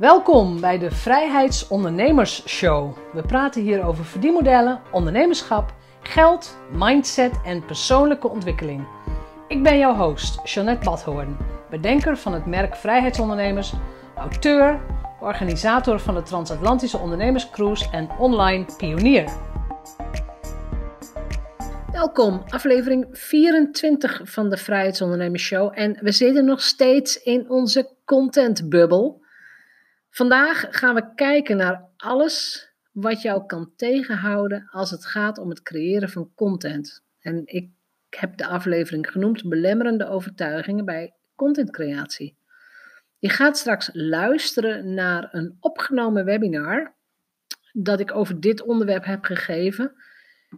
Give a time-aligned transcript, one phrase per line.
[0.00, 2.96] Welkom bij de Vrijheidsondernemers Show.
[3.12, 8.86] We praten hier over verdienmodellen, ondernemerschap, geld, mindset en persoonlijke ontwikkeling.
[9.48, 11.36] Ik ben jouw host, Jeanette Badhoorn,
[11.70, 13.72] bedenker van het merk Vrijheidsondernemers,
[14.16, 14.80] auteur,
[15.20, 19.32] organisator van de Transatlantische Ondernemerscruise en online pionier.
[21.92, 25.72] Welkom, aflevering 24 van de Vrijheidsondernemers Show.
[25.74, 29.20] En we zitten nog steeds in onze contentbubbel.
[30.10, 35.62] Vandaag gaan we kijken naar alles wat jou kan tegenhouden als het gaat om het
[35.62, 37.02] creëren van content.
[37.20, 37.70] En ik
[38.10, 42.36] heb de aflevering genoemd belemmerende overtuigingen bij contentcreatie.
[43.18, 46.94] Je gaat straks luisteren naar een opgenomen webinar
[47.72, 49.92] dat ik over dit onderwerp heb gegeven.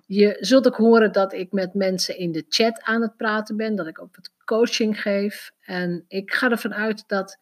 [0.07, 3.77] Je zult ook horen dat ik met mensen in de chat aan het praten ben,
[3.77, 5.53] dat ik ook wat coaching geef.
[5.61, 7.39] En ik ga ervan uit dat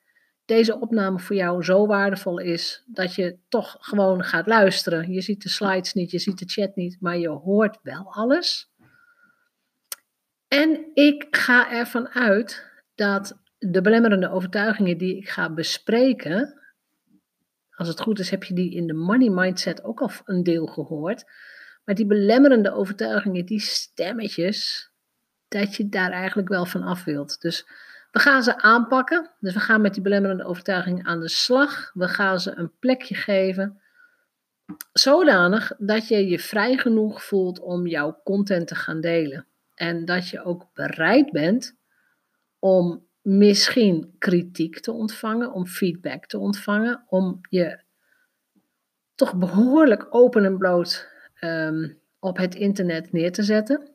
[0.51, 5.13] deze opname voor jou zo waardevol is dat je toch gewoon gaat luisteren.
[5.13, 8.71] Je ziet de slides niet, je ziet de chat niet, maar je hoort wel alles.
[10.49, 16.61] En ik ga ervan uit dat de belemmerende overtuigingen die ik ga bespreken,
[17.71, 20.67] als het goed is heb je die in de money mindset ook al een deel
[20.67, 21.25] gehoord,
[21.85, 24.91] maar die belemmerende overtuigingen, die stemmetjes,
[25.49, 27.41] dat je daar eigenlijk wel van af wilt.
[27.41, 27.67] Dus
[28.11, 29.31] we gaan ze aanpakken.
[29.41, 31.91] Dus we gaan met die belemmerende overtuiging aan de slag.
[31.95, 33.81] We gaan ze een plekje geven.
[34.93, 39.47] Zodanig dat je je vrij genoeg voelt om jouw content te gaan delen.
[39.75, 41.77] En dat je ook bereid bent
[42.59, 47.83] om misschien kritiek te ontvangen, om feedback te ontvangen, om je
[49.15, 51.89] toch behoorlijk open en bloot ehm,
[52.19, 53.95] op het internet neer te zetten.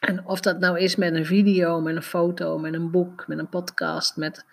[0.00, 3.38] En of dat nou is met een video, met een foto, met een boek, met
[3.38, 4.44] een podcast, met,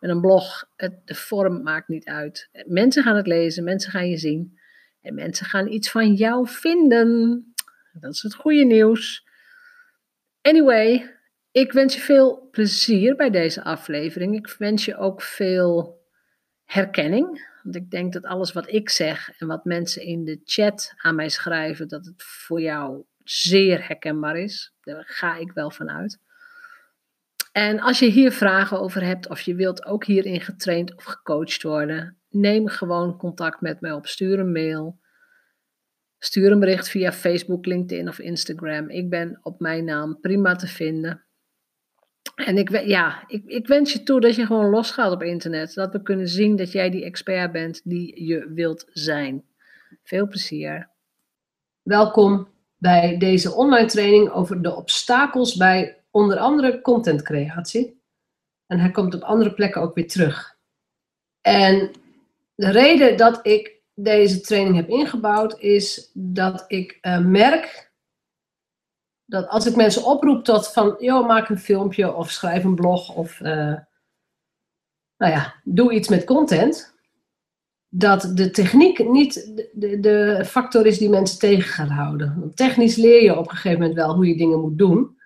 [0.00, 2.48] met een blog, het, de vorm maakt niet uit.
[2.66, 4.58] Mensen gaan het lezen, mensen gaan je zien
[5.00, 7.44] en mensen gaan iets van jou vinden.
[7.92, 9.26] Dat is het goede nieuws.
[10.42, 11.16] Anyway,
[11.50, 14.36] ik wens je veel plezier bij deze aflevering.
[14.36, 16.02] Ik wens je ook veel
[16.64, 17.46] herkenning.
[17.62, 21.14] Want ik denk dat alles wat ik zeg en wat mensen in de chat aan
[21.14, 24.74] mij schrijven, dat het voor jou zeer herkenbaar is.
[24.80, 26.18] Daar ga ik wel van uit.
[27.52, 31.62] En als je hier vragen over hebt of je wilt ook hierin getraind of gecoacht
[31.62, 34.06] worden, neem gewoon contact met mij op.
[34.06, 34.98] Stuur een mail.
[36.18, 38.90] Stuur een bericht via Facebook, LinkedIn of Instagram.
[38.90, 41.22] Ik ben op mijn naam prima te vinden.
[42.34, 45.74] En ik, ja, ik, ik wens je toe dat je gewoon losgaat op internet.
[45.74, 49.44] Dat we kunnen zien dat jij die expert bent die je wilt zijn.
[50.02, 50.88] Veel plezier.
[51.82, 58.02] Welkom bij deze online training over de obstakels bij onder andere contentcreatie.
[58.66, 60.56] En hij komt op andere plekken ook weer terug.
[61.40, 61.90] En
[62.54, 67.88] de reden dat ik deze training heb ingebouwd is dat ik uh, merk
[69.24, 73.14] dat als ik mensen oproep tot van, joh, maak een filmpje of schrijf een blog
[73.14, 73.74] of, uh,
[75.16, 76.97] nou ja, doe iets met content,
[77.88, 82.52] dat de techniek niet de, de, factor is die mensen tegen gaat houden.
[82.54, 85.16] Technisch leer je op een gegeven moment wel hoe je dingen moet doen,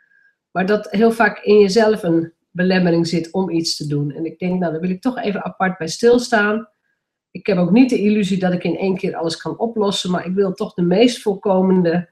[0.50, 4.12] maar dat heel vaak in jezelf een belemmering zit om iets te doen.
[4.12, 6.68] En ik denk, nou, daar wil ik toch even apart bij stilstaan.
[7.30, 10.26] Ik heb ook niet de illusie dat ik in één keer alles kan oplossen, maar
[10.26, 12.10] ik wil toch de meest voorkomende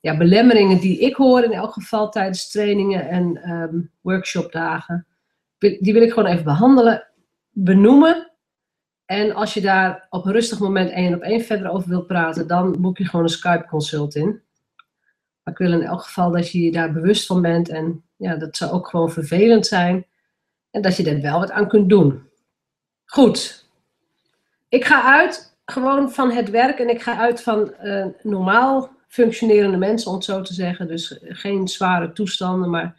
[0.00, 5.06] ja, belemmeringen die ik hoor, in elk geval tijdens trainingen en um, workshopdagen,
[5.58, 7.08] die wil ik gewoon even behandelen,
[7.50, 8.31] benoemen
[9.04, 12.46] en als je daar op een rustig moment één op één verder over wilt praten,
[12.46, 14.42] dan boek je gewoon een Skype consult in.
[15.42, 18.36] Maar ik wil in elk geval dat je je daar bewust van bent en ja,
[18.36, 20.06] dat zou ook gewoon vervelend zijn.
[20.70, 22.30] En dat je er wel wat aan kunt doen.
[23.04, 23.68] Goed.
[24.68, 29.76] Ik ga uit gewoon van het werk en ik ga uit van uh, normaal functionerende
[29.76, 30.88] mensen, om het zo te zeggen.
[30.88, 32.96] Dus geen zware toestanden, maar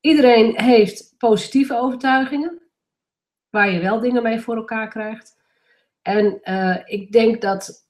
[0.00, 2.61] iedereen heeft positieve overtuigingen
[3.52, 5.36] waar je wel dingen mee voor elkaar krijgt.
[6.02, 7.86] En uh, ik denk dat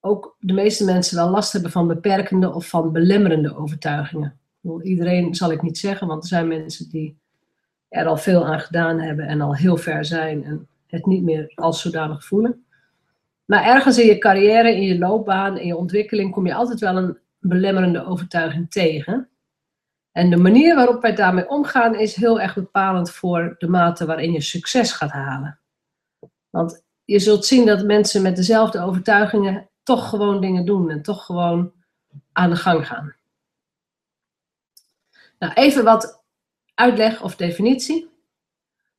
[0.00, 4.38] ook de meeste mensen wel last hebben van beperkende of van belemmerende overtuigingen.
[4.82, 7.18] Iedereen zal ik niet zeggen, want er zijn mensen die
[7.88, 11.52] er al veel aan gedaan hebben en al heel ver zijn en het niet meer
[11.54, 12.64] als zodanig voelen.
[13.44, 16.96] Maar ergens in je carrière, in je loopbaan, in je ontwikkeling kom je altijd wel
[16.96, 19.28] een belemmerende overtuiging tegen.
[20.14, 24.32] En de manier waarop wij daarmee omgaan is heel erg bepalend voor de mate waarin
[24.32, 25.58] je succes gaat halen.
[26.50, 31.24] Want je zult zien dat mensen met dezelfde overtuigingen toch gewoon dingen doen en toch
[31.24, 31.72] gewoon
[32.32, 33.14] aan de gang gaan.
[35.38, 36.22] Nou, even wat
[36.74, 38.10] uitleg of definitie.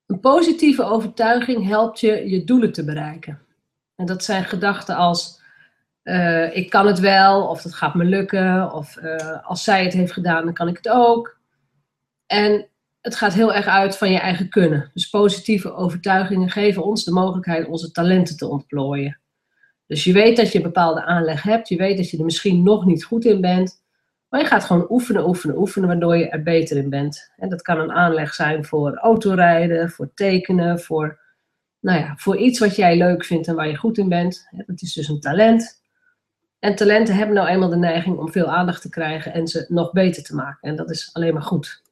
[0.05, 3.41] Een positieve overtuiging helpt je je doelen te bereiken.
[3.95, 5.34] En dat zijn gedachten als
[6.05, 9.93] uh, ik kan het wel, of dat gaat me lukken, of uh, als zij het
[9.93, 11.37] heeft gedaan, dan kan ik het ook.
[12.25, 12.67] En
[13.01, 14.91] het gaat heel erg uit van je eigen kunnen.
[14.93, 19.19] Dus positieve overtuigingen geven ons de mogelijkheid onze talenten te ontplooien.
[19.87, 22.63] Dus je weet dat je een bepaalde aanleg hebt, je weet dat je er misschien
[22.63, 23.83] nog niet goed in bent,
[24.29, 27.31] maar je gaat gewoon oefenen, oefenen, oefenen, waardoor je er beter in bent.
[27.37, 31.19] En dat kan een aanleg zijn voor autorijden, voor tekenen, voor,
[31.79, 34.47] nou ja, voor iets wat jij leuk vindt en waar je goed in bent.
[34.67, 35.83] Dat is dus een talent.
[36.59, 39.91] En talenten hebben nou eenmaal de neiging om veel aandacht te krijgen en ze nog
[39.91, 40.69] beter te maken.
[40.69, 41.83] En dat is alleen maar goed.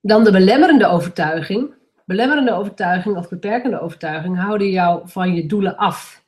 [0.00, 1.74] Dan de belemmerende overtuiging.
[2.04, 6.24] Belemmerende overtuiging of beperkende overtuiging houden jou van je doelen af.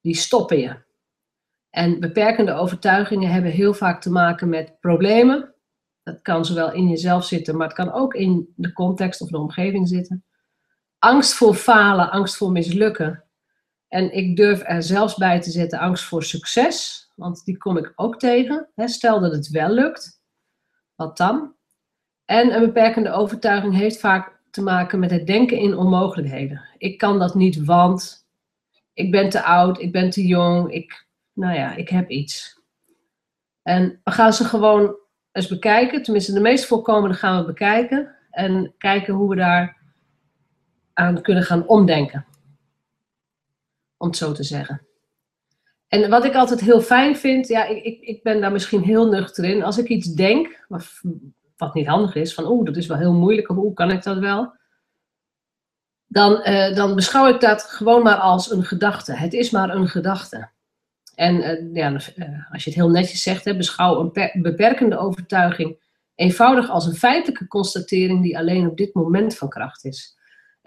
[0.00, 0.76] Die stoppen je.
[1.70, 5.54] En beperkende overtuigingen hebben heel vaak te maken met problemen.
[6.02, 9.38] Dat kan zowel in jezelf zitten, maar het kan ook in de context of de
[9.38, 10.24] omgeving zitten.
[10.98, 13.24] Angst voor falen, angst voor mislukken.
[13.88, 17.92] En ik durf er zelfs bij te zetten angst voor succes, want die kom ik
[17.96, 18.68] ook tegen.
[18.76, 20.20] Stel dat het wel lukt,
[20.94, 21.54] wat dan?
[22.24, 26.68] En een beperkende overtuiging heeft vaak te maken met het denken in onmogelijkheden.
[26.78, 28.26] Ik kan dat niet, want
[28.92, 32.60] ik ben te oud, ik ben te jong, ik, nou ja, ik heb iets.
[33.62, 34.96] En we gaan ze gewoon
[35.32, 39.76] eens bekijken, tenminste de meest voorkomende gaan we bekijken en kijken hoe we daar
[40.92, 42.26] aan kunnen gaan omdenken
[43.98, 44.86] om het zo te zeggen.
[45.88, 49.44] En wat ik altijd heel fijn vind, ja, ik, ik, ben daar misschien heel nuchter
[49.44, 49.62] in.
[49.62, 51.00] Als ik iets denk, wat,
[51.56, 54.02] wat niet handig is, van oeh, dat is wel heel moeilijk, of hoe kan ik
[54.02, 54.56] dat wel?
[56.06, 59.12] Dan, uh, dan beschouw ik dat gewoon maar als een gedachte.
[59.12, 60.50] Het is maar een gedachte.
[61.14, 65.78] En uh, ja, uh, als je het heel netjes zegt, hè, beschouw een beperkende overtuiging
[66.14, 70.17] eenvoudig als een feitelijke constatering die alleen op dit moment van kracht is.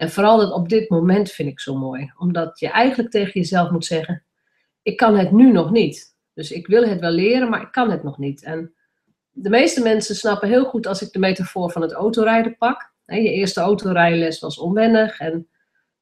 [0.02, 2.12] En vooral dat op dit moment vind ik zo mooi.
[2.18, 4.24] Omdat je eigenlijk tegen jezelf moet zeggen:
[4.82, 6.16] ik kan het nu nog niet.
[6.34, 8.42] Dus ik wil het wel leren, maar ik kan het nog niet.
[8.42, 8.74] En
[9.30, 12.92] de meeste mensen snappen heel goed als ik de metafoor van het autorijden pak.
[13.04, 15.48] Je eerste autorijles was onwennig en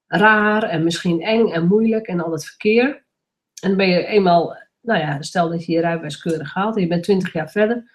[0.07, 2.87] raar en misschien eng en moeilijk en al dat verkeer.
[3.63, 6.83] En dan ben je eenmaal, nou ja, stel dat je je rijbewijs keurig haalt en
[6.83, 7.91] je bent 20 jaar verder.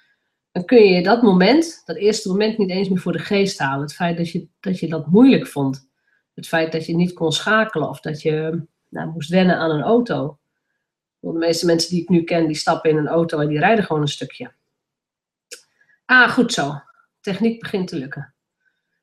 [0.51, 3.81] Dan kun je dat moment, dat eerste moment, niet eens meer voor de geest halen.
[3.81, 5.93] Het feit dat, je dat moeilijk vond.
[6.35, 9.81] Het feit dat je niet kon schakelen of dat je nou, moest wennen aan een
[9.81, 10.37] auto.
[11.19, 13.83] De meeste mensen die ik nu ken, die stappen in een auto en die rijden
[13.83, 14.51] gewoon een stukje.
[16.05, 16.81] Ah, goed zo.
[17.21, 18.33] Techniek begint te lukken.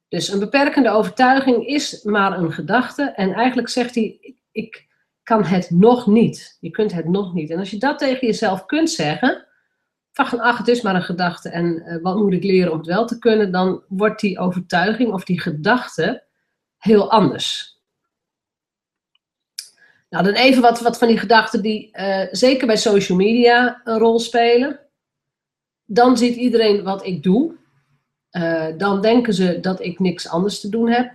[0.09, 3.03] Dus een beperkende overtuiging is maar een gedachte.
[3.03, 4.87] En eigenlijk zegt hij, ik
[5.23, 6.57] kan het nog niet.
[6.61, 7.51] Je kunt het nog niet.
[7.51, 9.47] En als je dat tegen jezelf kunt zeggen,
[10.13, 12.87] van ach, het is maar een gedachte en uh, wat moet ik leren om het
[12.87, 16.25] wel te kunnen, dan wordt die overtuiging of die gedachte
[16.83, 17.81] heel anders.
[20.09, 23.99] Nou, dan even wat, wat van die gedachten die uh, zeker bij social media een
[23.99, 24.81] rol spelen.
[25.85, 27.55] Dan ziet iedereen wat ik doe.
[28.31, 31.15] Uh, dan denken ze dat ik niks anders te doen heb.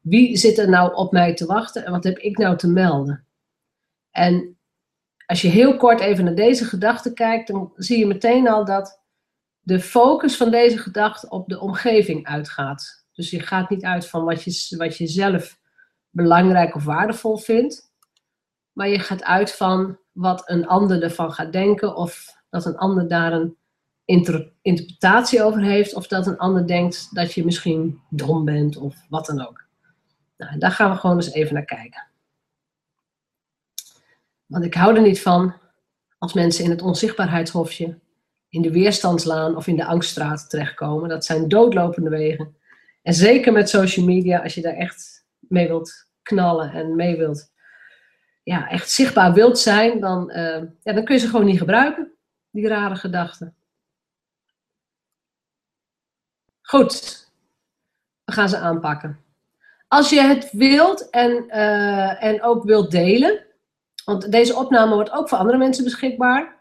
[0.00, 3.26] Wie zit er nou op mij te wachten en wat heb ik nou te melden?
[4.10, 4.58] En
[5.26, 9.00] als je heel kort even naar deze gedachte kijkt, dan zie je meteen al dat
[9.60, 12.97] de focus van deze gedachte op de omgeving uitgaat.
[13.18, 15.58] Dus je gaat niet uit van wat je, wat je zelf
[16.10, 17.92] belangrijk of waardevol vindt,
[18.72, 23.08] maar je gaat uit van wat een ander ervan gaat denken of dat een ander
[23.08, 23.56] daar een
[24.04, 28.96] inter interpretatie over heeft of dat een ander denkt dat je misschien dom bent of
[29.08, 29.64] wat dan ook.
[30.36, 32.06] Nou, daar gaan we gewoon eens even naar kijken.
[34.46, 35.54] Want ik hou er niet van
[36.18, 37.98] als mensen in het onzichtbaarheidshofje,
[38.48, 41.08] in de weerstandslaan of in de angststraat terechtkomen.
[41.08, 42.56] Dat zijn doodlopende wegen.
[43.02, 47.52] En zeker met social media, als je daar echt mee wilt knallen en mee wilt,
[48.42, 52.12] ja, echt zichtbaar wilt zijn, dan, uh, ja, dan kun je ze gewoon niet gebruiken,
[52.50, 53.56] die rare gedachten.
[56.62, 57.26] Goed,
[58.24, 59.20] we gaan ze aanpakken.
[59.88, 63.46] Als je het wilt en, uh, en ook wilt delen,
[64.04, 66.56] want deze opname wordt ook voor andere mensen beschikbaar.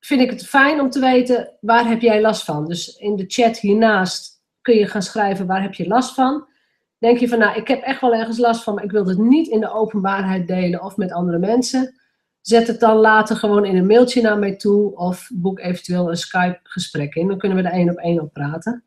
[0.00, 2.66] Vind ik het fijn om te weten waar heb jij last van.
[2.66, 4.33] Dus in de chat hiernaast
[4.64, 6.46] kun je gaan schrijven waar heb je last van.
[6.98, 9.18] Denk je van nou ik heb echt wel ergens last van, maar ik wil het
[9.18, 11.94] niet in de openbaarheid delen of met andere mensen.
[12.40, 16.16] Zet het dan later gewoon in een mailtje naar mij toe of boek eventueel een
[16.16, 17.28] Skype gesprek in.
[17.28, 18.84] Dan kunnen we er één op één op praten,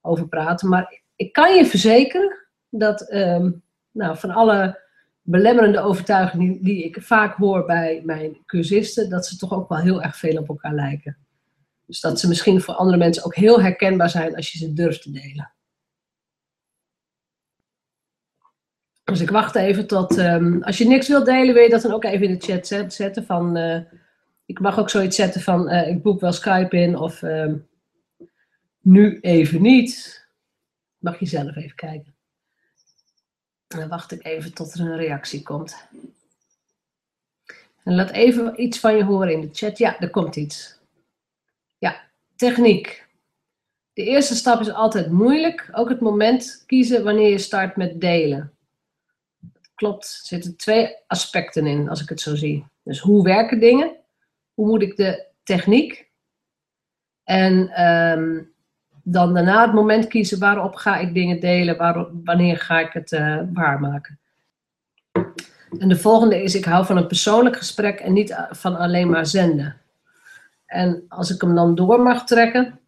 [0.00, 0.68] over praten.
[0.68, 4.80] Maar ik kan je verzekeren dat um, nou, van alle
[5.22, 10.02] belemmerende overtuiging die, ik vaak hoor bij mijn cursisten, dat ze toch ook wel heel
[10.02, 11.25] erg veel op elkaar lijken.
[11.86, 15.02] Dus dat ze misschien voor andere mensen ook heel herkenbaar zijn als je ze durft
[15.02, 15.54] te delen.
[19.04, 20.18] Dus ik wacht even tot.
[20.18, 22.92] Ehm, als je niks wilt delen, wil je dat dan ook even in de chat
[22.92, 23.26] zetten.
[23.26, 23.80] Van, eh,
[24.46, 27.56] ik mag ook zoiets zetten van: eh, ik boek wel Skype in of ehm,
[28.80, 30.24] nu even niet.
[30.98, 32.14] Mag je zelf even kijken.
[33.66, 35.76] Dan wacht ik even tot er een reactie komt.
[37.84, 39.78] En laat even iets van je horen in de chat.
[39.78, 40.75] Ja, er komt iets.
[42.36, 43.06] Techniek.
[43.92, 45.68] De eerste stap is altijd moeilijk.
[45.72, 48.52] Ook het moment kiezen wanneer je start met delen.
[49.74, 52.66] Klopt, er zitten twee aspecten in, als ik het zo zie.
[52.82, 53.96] Dus hoe werken dingen?
[54.54, 56.10] Hoe moet ik de techniek?
[57.24, 58.52] En um,
[59.02, 61.76] dan daarna het moment kiezen waarop ga ik dingen delen,
[62.24, 64.18] wanneer ga ik het uh, waarmaken.
[65.78, 69.26] En de volgende is, ik hou van een persoonlijk gesprek en niet van alleen maar
[69.26, 69.80] zenden.
[70.66, 72.80] En als ik hem dan door mag trekken,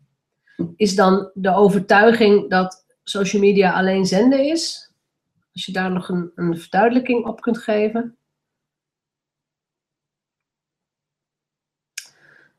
[0.76, 4.92] is dan de overtuiging dat social media alleen zenden is.
[5.52, 8.18] Als je daar nog een, een verduidelijking op kunt geven.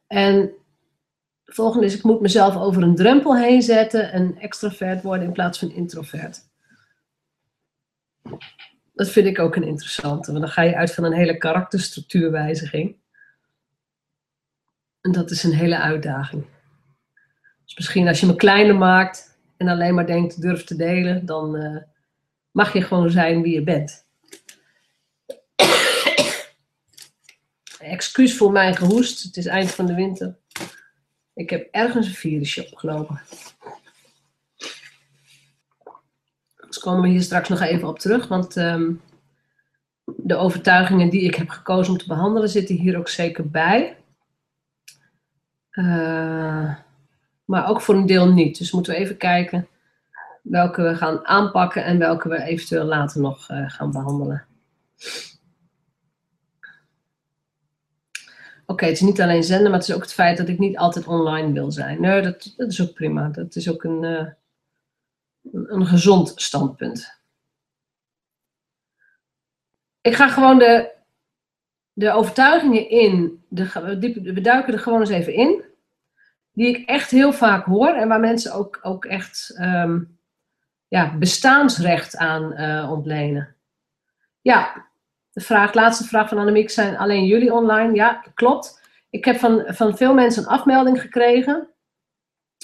[0.07, 0.53] En
[1.43, 5.33] de volgende is, ik moet mezelf over een drempel heen zetten en extrovert worden in
[5.33, 6.47] plaats van introvert.
[8.93, 12.95] Dat vind ik ook een interessante, want dan ga je uit van een hele karakterstructuurwijziging.
[15.01, 16.45] En dat is een hele uitdaging.
[17.65, 21.55] Dus misschien als je me kleiner maakt en alleen maar denkt durf te delen, dan
[21.55, 21.81] uh,
[22.51, 24.07] mag je gewoon zijn wie je bent.
[27.79, 30.37] Excuus voor mijn gehoest, het is eind van de winter.
[31.33, 33.21] Ik heb ergens een virusje opgelopen.
[36.67, 39.01] Dus komen we hier straks nog even op terug, want um,
[40.05, 43.97] de overtuigingen die ik heb gekozen om te behandelen zitten hier ook zeker bij.
[45.79, 46.75] Uh,
[47.45, 48.57] maar ook voor een deel niet.
[48.57, 49.67] Dus moeten we even kijken
[50.41, 54.45] welke we gaan aanpakken en welke we eventueel later nog uh, gaan behandelen.
[58.65, 60.77] Oké, het is niet alleen zenden, maar het is ook het feit dat ik niet
[60.77, 62.01] altijd online wil zijn.
[62.01, 63.29] Nee, dat, dat is ook prima.
[63.29, 64.27] Dat is ook een, uh,
[65.51, 67.21] een gezond standpunt.
[70.01, 70.91] Ik ga gewoon de,
[71.93, 73.69] de overtuigingen in, de,
[74.33, 75.68] we duiken er gewoon eens even in,
[76.53, 80.19] die ik echt heel vaak hoor en waar mensen ook, ook echt um,
[80.87, 83.55] ja, bestaansrecht aan uh, ontlenen.
[84.41, 84.87] Ja,
[85.31, 87.93] de vraag, laatste vraag van Annemiek, zijn alleen jullie online?
[87.93, 88.81] Ja, klopt.
[89.09, 91.67] Ik heb van, van veel mensen een afmelding gekregen.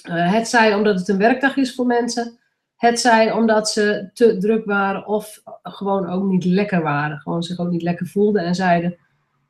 [0.10, 2.40] Uh, het zij omdat het een werkdag is voor mensen.
[2.76, 7.20] Het zij omdat ze te druk waren of gewoon ook niet lekker waren.
[7.20, 8.98] Gewoon zich ook niet lekker voelden en zeiden: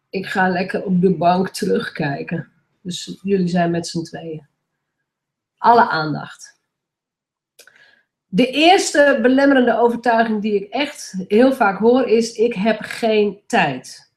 [0.10, 2.50] Ik ga lekker op de bank terugkijken.
[2.86, 4.48] Dus jullie zijn met z'n tweeën.
[5.58, 6.60] Alle aandacht.
[8.26, 14.12] De eerste belemmerende overtuiging die ik echt heel vaak hoor is: ik heb geen tijd.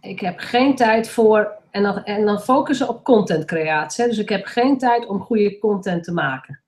[0.00, 4.04] Ik heb geen tijd voor, en dan, en dan focussen op contentcreatie.
[4.04, 6.62] Dus ik heb geen tijd om goede content te maken.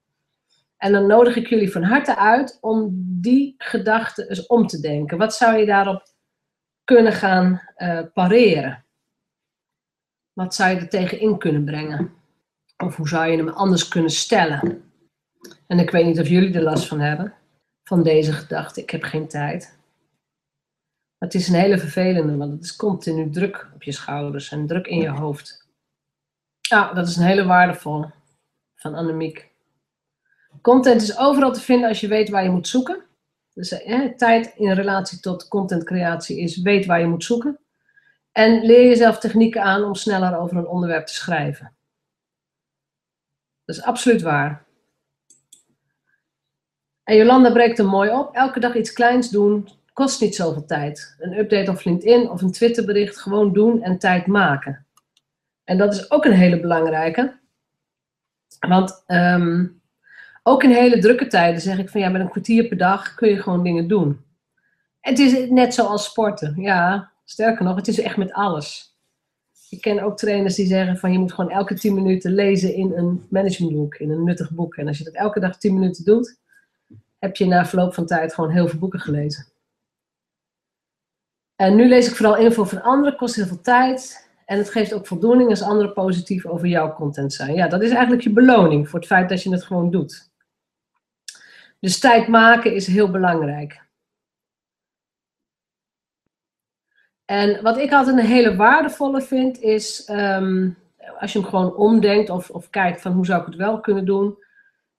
[0.77, 2.89] En dan nodig ik jullie van harte uit om
[3.21, 5.19] die gedachte eens om te denken.
[5.19, 6.13] Wat zou je daarop
[6.85, 8.84] kunnen gaan uh, pareren?
[10.35, 12.13] Wat zou je er tegenin kunnen brengen?
[12.77, 14.93] Of hoe zou je hem anders kunnen stellen?
[15.67, 17.35] En ik weet niet of jullie er last van hebben,
[17.85, 19.79] van deze gedachte, ik heb geen tijd.
[21.19, 24.87] Het is een hele vervelende, want het is continu druk op je schouders en druk
[24.87, 25.69] in je hoofd.
[26.61, 28.13] Ja, dat is een hele waardevolle
[28.75, 29.53] van Annemiek.
[30.61, 33.03] Content is overal te vinden als je weet waar je moet zoeken.
[33.53, 33.69] Dus
[34.17, 37.59] tijd in relatie tot contentcreatie is weet waar je moet zoeken.
[38.35, 41.73] En leer jezelf technieken aan om sneller over een onderwerp te schrijven.
[43.65, 44.65] Dat is absoluut waar.
[47.05, 48.35] En Jolanda breekt er mooi op.
[48.35, 51.17] Elke dag iets kleins doen kost niet zoveel tijd.
[51.19, 54.87] Een update op LinkedIn of een Twitterbericht gewoon doen en tijd maken.
[55.65, 57.39] En dat is ook een hele belangrijke.
[58.61, 59.81] Want um,
[60.43, 63.29] ook in hele drukke tijden zeg ik van ja, met een kwartier per dag kun
[63.29, 64.25] je gewoon dingen doen.
[65.01, 66.55] Het is net zoals sporten.
[66.57, 68.97] Ja, sterker nog, het is echt met alles.
[69.71, 72.93] Ik ken ook trainers die zeggen van je moet gewoon elke 10 minuten lezen in
[72.93, 74.75] een managementboek, in een nuttig boek.
[74.75, 76.39] En als je dat elke dag 10 minuten doet,
[77.19, 79.47] heb je na verloop van tijd gewoon heel veel boeken gelezen.
[81.57, 84.29] En nu lees ik vooral info van anderen, kost heel veel tijd.
[84.47, 87.55] En het geeft ook voldoening als anderen positief over jouw content zijn.
[87.55, 90.31] Ja, dat is eigenlijk je beloning voor het feit dat je het gewoon doet.
[91.81, 93.84] Dus tijd maken is heel belangrijk.
[97.25, 100.77] En wat ik altijd een hele waardevolle vind, is um,
[101.19, 104.05] als je hem gewoon omdenkt of, of kijkt van hoe zou ik het wel kunnen
[104.05, 104.39] doen,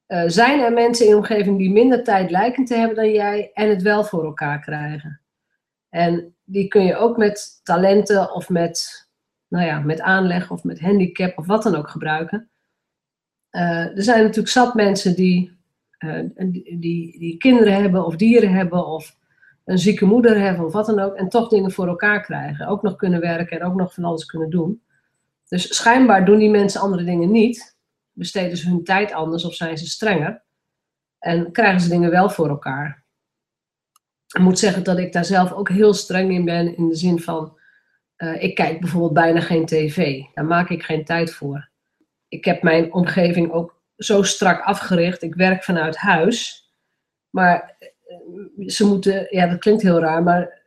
[0.08, 3.52] Uh, zijn er mensen in de omgeving die minder tijd lijken te hebben dan jij
[3.54, 5.22] en het wel voor elkaar krijgen?
[5.90, 9.08] En die kun je ook met talenten of met,
[9.48, 12.50] nou ja, met aanleg of met handicap of wat dan ook gebruiken.
[13.52, 15.58] Uh, er zijn natuurlijk zat mensen die,
[16.36, 19.16] die, die, die, kinderen hebben of dieren hebben of
[19.66, 21.16] een zieke moeder hebben of wat dan ook.
[21.16, 22.68] En toch dingen voor elkaar krijgen.
[22.68, 24.82] Ook nog kunnen werken en ook nog van alles kunnen doen.
[25.48, 27.78] Dus schijnbaar doen die mensen andere dingen niet.
[28.12, 30.44] Besteden ze hun tijd anders of zijn ze strenger.
[31.20, 33.04] En krijgen ze dingen wel voor elkaar.
[34.28, 36.78] Ik moet zeggen dat ik daar zelf ook heel streng in ben.
[36.78, 37.58] In de zin van,
[38.18, 40.24] uh, ik kijk bijvoorbeeld bijna geen tv.
[40.34, 41.70] Daar maak ik geen tijd voor.
[42.28, 45.24] Ik heb mijn omgeving ook zo strak afgericht.
[45.24, 46.70] Ik werk vanuit huis.
[47.30, 47.90] Maar eh,
[48.66, 50.64] ze moeten, ja dat klinkt heel raar, maar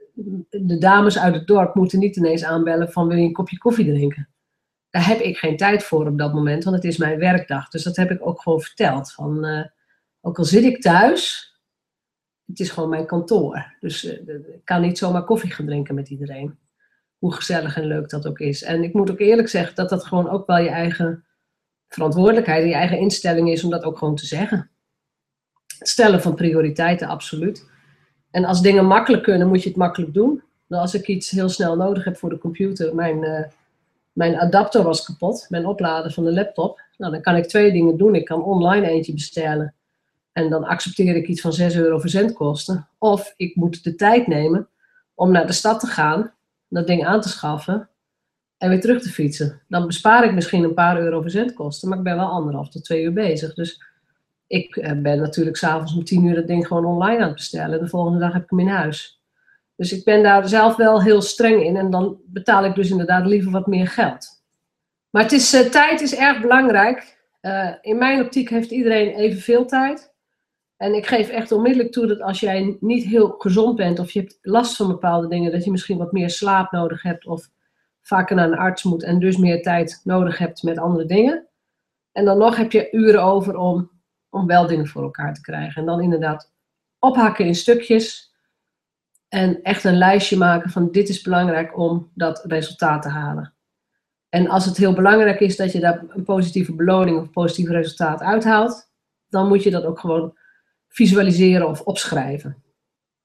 [0.51, 3.87] de dames uit het dorp moeten niet ineens aanbellen van wil je een kopje koffie
[3.87, 4.29] drinken
[4.91, 7.69] daar heb ik geen tijd voor op dat moment, want het is mijn werkdag.
[7.69, 9.13] Dus dat heb ik ook gewoon verteld.
[9.13, 9.65] Van, uh,
[10.21, 11.53] ook al zit ik thuis,
[12.47, 13.77] het is gewoon mijn kantoor.
[13.81, 16.59] Dus uh, ik kan niet zomaar koffie gaan drinken met iedereen.
[17.19, 18.63] Hoe gezellig en leuk dat ook is.
[18.63, 21.27] En ik moet ook eerlijk zeggen dat dat gewoon ook wel je eigen
[21.89, 24.71] verantwoordelijkheid en je eigen instelling is om dat ook gewoon te zeggen.
[25.81, 27.67] Stellen van prioriteiten, absoluut.
[28.31, 30.43] En als dingen makkelijk kunnen, moet je het makkelijk doen.
[30.67, 33.41] Nou, als ik iets heel snel nodig heb voor de computer, mijn uh,
[34.19, 36.81] mijn adapter was kapot, mijn oplader van de laptop.
[36.97, 38.15] Nou, dan kan ik twee dingen doen.
[38.15, 39.75] Ik kan online eentje bestellen.
[40.33, 42.89] En dan accepteer ik iets van 6 euro verzendkosten.
[42.99, 44.69] Of ik moet de tijd nemen
[45.15, 46.33] om naar de stad te gaan,
[46.69, 47.89] dat ding aan te schaffen
[48.57, 49.63] en weer terug te fietsen.
[49.69, 53.03] Dan bespaar ik misschien een paar euro verzendkosten, maar ik ben wel anderhalf tot twee
[53.03, 53.55] uur bezig.
[53.55, 53.83] Dus
[54.49, 57.81] ik eh, ben natuurlijk s'avonds om tien uur dat ding gewoon online aan het bestellen.
[57.81, 59.23] De volgende dag heb ik hem in huis.
[59.77, 63.27] Dus ik ben daar zelf wel heel streng in en dan betaal ik dus inderdaad
[63.27, 64.43] liever wat meer geld.
[65.11, 67.17] Maar het is, uh, tijd is erg belangrijk.
[67.43, 70.15] Uh, in mijn optiek heeft iedereen evenveel tijd.
[70.77, 74.21] En ik geef echt onmiddellijk toe dat als jij niet heel gezond bent of je
[74.21, 77.49] hebt last van bepaalde dingen, dat je misschien wat meer slaap nodig hebt of
[78.01, 81.47] vaker naar een arts moet en dus meer tijd nodig hebt met andere dingen.
[82.13, 83.91] En dan nog heb je uren over om,
[84.39, 85.81] om wel dingen voor elkaar te krijgen.
[85.81, 86.53] En dan inderdaad
[86.99, 88.35] ophakken in stukjes
[89.29, 93.53] en echt een lijstje maken van dit is belangrijk om dat resultaat te halen.
[94.29, 98.21] En als het heel belangrijk is dat je daar een positieve beloning of positief resultaat
[98.21, 98.91] uithaalt,
[99.29, 100.37] dan moet je dat ook gewoon
[100.89, 102.63] visualiseren of opschrijven.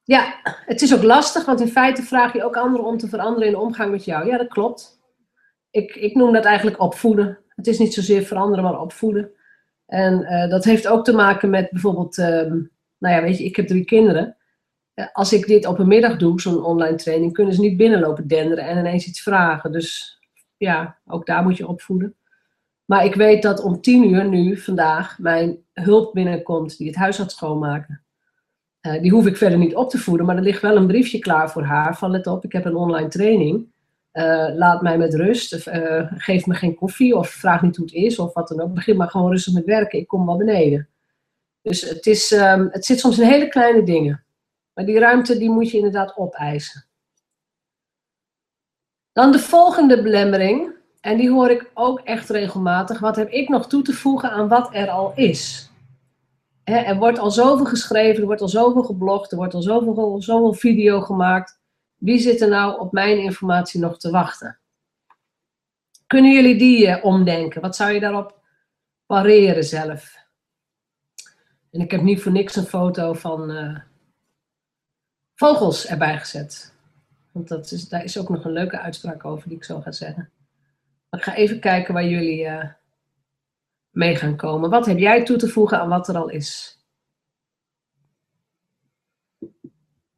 [0.04, 3.47] Ja, het is ook lastig, want in feite vraag je ook anderen om te veranderen
[3.47, 4.28] in de omgang met jou.
[4.28, 5.02] Ja, dat klopt.
[5.69, 7.39] Ik, ik noem dat eigenlijk opvoeden.
[7.47, 9.32] Het is niet zozeer veranderen, maar opvoeden.
[9.94, 13.56] En uh, dat heeft ook te maken met bijvoorbeeld, um, nou ja, weet je, ik
[13.56, 14.38] heb drie kinderen.
[14.94, 18.28] Eh, als ik dit op een middag doe, zo'n online training, kunnen ze niet binnenlopen
[18.28, 19.72] denderen en ineens iets vragen.
[19.72, 20.20] Dus
[20.58, 22.16] ja, ook daar moet je opvoeden.
[22.86, 27.18] Maar ik weet dat om tien uur nu, vandaag, mijn hulp binnenkomt die het huis
[27.18, 28.04] gaat schoonmaken.
[28.82, 31.20] Uh, die hoef ik verder niet op te voeden, maar er ligt wel een briefje
[31.20, 33.73] klaar voor haar van let op, ik heb een online training.
[34.13, 37.95] Uh, laat mij met rust, uh, geef me geen koffie of vraag niet hoe het
[37.95, 38.73] is of wat dan ook.
[38.73, 40.89] Begin maar gewoon rustig met werken, ik kom wel beneden.
[41.62, 44.23] Dus het, is, um, het zit soms in hele kleine dingen.
[44.73, 46.86] Maar die ruimte die moet je inderdaad opeisen.
[49.12, 52.99] Dan de volgende belemmering, en die hoor ik ook echt regelmatig.
[52.99, 55.71] Wat heb ik nog toe te voegen aan wat er al is?
[56.63, 60.54] er wordt al zoveel geschreven, er wordt al zoveel geblogd, er wordt al zoveel, zoveel
[60.54, 61.60] video gemaakt.
[62.04, 64.60] Wie zit er nou op mijn informatie nog te wachten?
[66.08, 67.62] Kunnen jullie die uh, omdenken?
[67.62, 68.39] Wat zou je daarop
[69.06, 70.18] pareren zelf?
[71.72, 73.80] En ik heb niet voor niks een foto van uh,
[75.36, 76.74] vogels erbij gezet.
[77.32, 79.92] Want dat is, daar is ook nog een leuke uitspraak over die ik zo ga
[79.92, 80.32] zeggen.
[81.12, 82.70] Ik ga even kijken waar jullie uh,
[83.89, 84.70] mee gaan komen.
[84.70, 86.80] Wat heb jij toe te voegen aan wat er al is?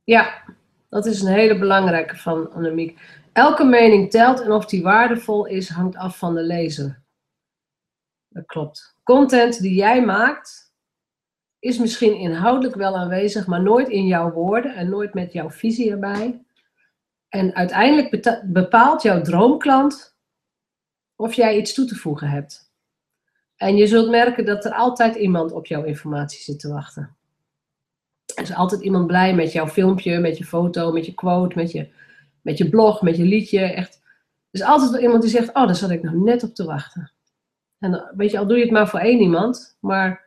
[0.03, 0.54] Ja,
[0.95, 2.99] dat is een hele belangrijke van Annemiek.
[3.33, 7.03] Elke mening telt en of die waardevol is, hangt af van de lezer.
[8.27, 8.97] Dat klopt.
[9.03, 10.73] Content die jij maakt,
[11.59, 15.91] is misschien inhoudelijk wel aanwezig, maar nooit in jouw woorden en nooit met jouw visie
[15.91, 16.45] erbij.
[17.29, 20.17] En uiteindelijk bepaalt jouw droomklant
[21.15, 22.73] of jij iets toe te voegen hebt.
[23.55, 27.15] En je zult merken dat er altijd iemand op jouw informatie zit te wachten.
[28.35, 31.71] Er is altijd iemand blij met jouw filmpje, met je foto, met je quote, met
[31.71, 31.87] je,
[32.41, 33.59] met je blog, met je liedje.
[33.59, 34.01] Echt.
[34.51, 36.65] Er is altijd wel iemand die zegt, oh, daar zat ik nog net op te
[36.65, 37.11] wachten.
[37.79, 40.25] En weet je, al doe je het maar voor één iemand, maar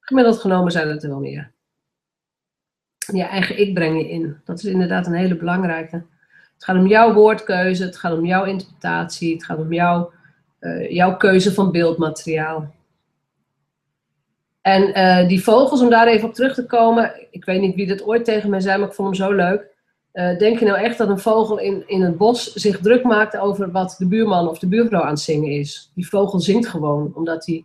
[0.00, 1.52] Gemiddeld genomen zijn het er wel meer.
[3.12, 4.40] Je eigen ik breng je in.
[4.44, 5.96] Dat is inderdaad een hele belangrijke.
[6.54, 10.12] Het gaat om jouw woordkeuze, het gaat om jouw interpretatie, het gaat om jouw,
[10.60, 12.74] uh, jouw keuze van beeldmateriaal.
[14.64, 17.86] En eh, die vogels, om daar even op terug te komen, ik weet niet wie
[17.86, 19.66] dat ooit tegen mij zei, maar ik vond hem zo leuk.
[20.12, 23.36] Eh, denk je nou echt dat een vogel in, in het bos zich druk maakt
[23.36, 25.90] over wat de buurman of de buurvrouw aan het zingen is?
[25.94, 27.64] Die vogel zingt gewoon omdat hij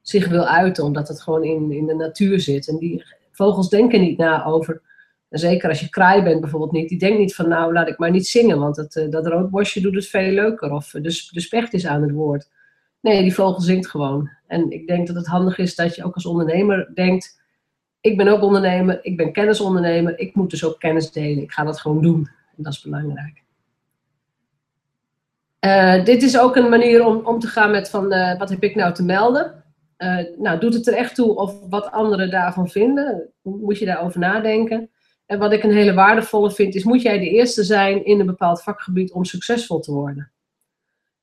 [0.00, 2.68] zich wil uiten, omdat het gewoon in, in de natuur zit.
[2.68, 4.82] En die vogels denken niet na over,
[5.28, 7.98] en zeker als je kraai bent bijvoorbeeld niet, die denkt niet van nou laat ik
[7.98, 9.24] maar niet zingen, want het, uh, dat
[9.82, 10.72] doet het veel leuker.
[10.72, 12.48] Of de, de specht is aan het woord.
[13.00, 14.30] Nee, die vogel zingt gewoon.
[14.54, 17.42] En ik denk dat het handig is dat je ook als ondernemer denkt,
[18.00, 21.42] ik ben ook ondernemer, ik ben kennisondernemer, ik moet dus ook kennis delen.
[21.42, 22.28] Ik ga dat gewoon doen.
[22.56, 23.42] En dat is belangrijk.
[25.60, 28.62] Uh, dit is ook een manier om om te gaan met van, uh, wat heb
[28.62, 29.64] ik nou te melden?
[29.98, 33.30] Uh, nou, doet het er echt toe of wat anderen daarvan vinden?
[33.42, 34.90] Moet je daarover nadenken?
[35.26, 38.26] En wat ik een hele waardevolle vind, is moet jij de eerste zijn in een
[38.26, 40.32] bepaald vakgebied om succesvol te worden?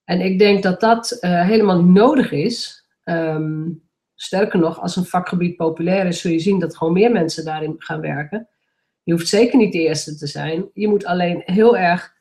[0.03, 2.80] En ik denk dat dat helemaal nodig is.
[3.03, 3.89] Um,
[4.21, 7.75] Sterker nog, als een vakgebied populair is, zul je zien dat gewoon meer mensen daarin
[7.77, 8.47] gaan werken.
[9.03, 10.69] Je hoeft zeker niet de eerste te zijn.
[10.73, 12.13] Je moet alleen heel erg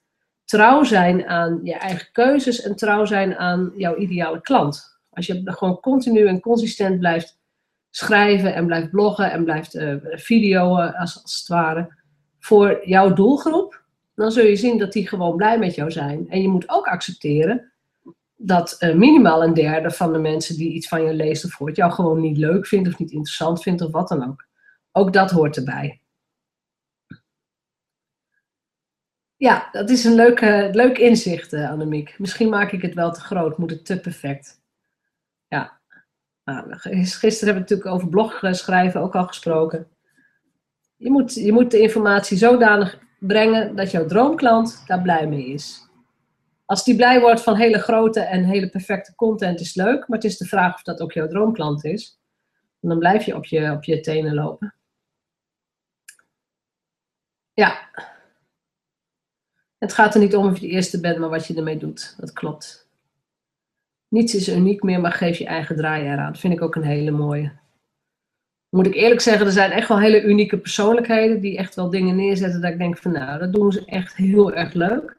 [0.44, 5.00] trouw zijn aan je eigen keuzes en trouw zijn aan jouw ideale klant.
[5.10, 7.38] Als je gewoon continu en consistent blijft
[7.90, 11.94] schrijven en blijft bloggen en blijft uh, videoen als, als het ware
[12.38, 16.28] voor jouw doelgroep, dan zul je zien dat die gewoon blij met jou zijn.
[16.28, 17.72] En je moet ook accepteren
[18.42, 21.76] dat uh, minimaal een derde van de mensen die iets van je leest of hoort
[21.76, 24.46] jou gewoon niet leuk vindt of niet interessant vindt of wat dan ook.
[24.92, 26.00] Ook dat hoort erbij.
[29.36, 30.40] Ja, dat is een leuk,
[30.74, 32.18] leuk inzicht, uh, Annemiek.
[32.18, 34.60] Misschien maak ik het wel te groot, moet het te perfect.
[35.48, 35.80] Ja,
[36.44, 39.88] nou, gisteren hebben we natuurlijk over blogschrijven ook al gesproken.
[40.96, 45.89] Je moet, je moet de informatie zodanig brengen dat jouw droomklant daar blij mee is.
[46.70, 50.08] Als die blij wordt van hele grote en hele perfecte content, is leuk.
[50.08, 52.20] Maar het is de vraag of dat ook jouw droomklant is.
[52.80, 54.74] Dan blijf je op je, op je tenen lopen.
[57.52, 57.88] Ja.
[59.78, 62.14] Het gaat er niet om of je de eerste bent, maar wat je ermee doet.
[62.18, 62.88] Dat klopt.
[64.08, 66.32] Niets is uniek meer, maar geef je eigen draai eraan.
[66.32, 67.52] Dat vind ik ook een hele mooie.
[68.68, 72.16] Moet ik eerlijk zeggen, er zijn echt wel hele unieke persoonlijkheden die echt wel dingen
[72.16, 75.18] neerzetten dat ik denk van nou, dat doen ze echt heel erg leuk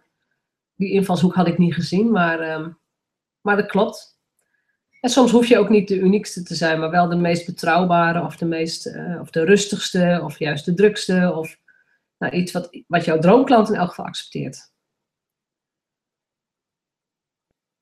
[0.82, 2.78] die invalshoek had ik niet gezien, maar, um,
[3.42, 4.20] maar dat klopt.
[5.00, 8.26] En soms hoef je ook niet de uniekste te zijn, maar wel de meest betrouwbare
[8.26, 11.58] of de, meest, uh, of de rustigste of juist de drukste of
[12.18, 14.70] nou, iets wat, wat jouw droomklant in elk geval accepteert.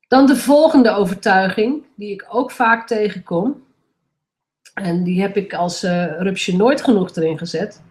[0.08, 3.68] Dan de volgende overtuiging, die ik ook vaak tegenkom.
[4.74, 7.82] En die heb ik als uh, rupsje nooit genoeg erin gezet.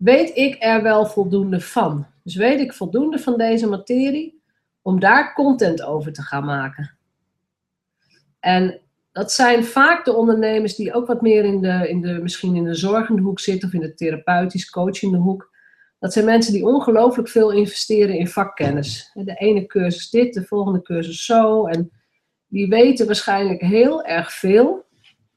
[0.00, 2.06] Weet ik er wel voldoende van?
[2.22, 4.42] Dus weet ik voldoende van deze materie
[4.82, 6.96] om daar content over te gaan maken.
[8.38, 8.80] En
[9.12, 12.64] dat zijn vaak de ondernemers die ook wat meer in de, in de, misschien in
[12.64, 15.50] de zorgende hoek zitten of in de therapeutisch coachende hoek.
[15.98, 19.10] Dat zijn mensen die ongelooflijk veel investeren in vakkennis.
[19.14, 21.66] De ene cursus dit, de volgende cursus zo.
[21.66, 21.90] En
[22.46, 24.84] die weten waarschijnlijk heel erg veel,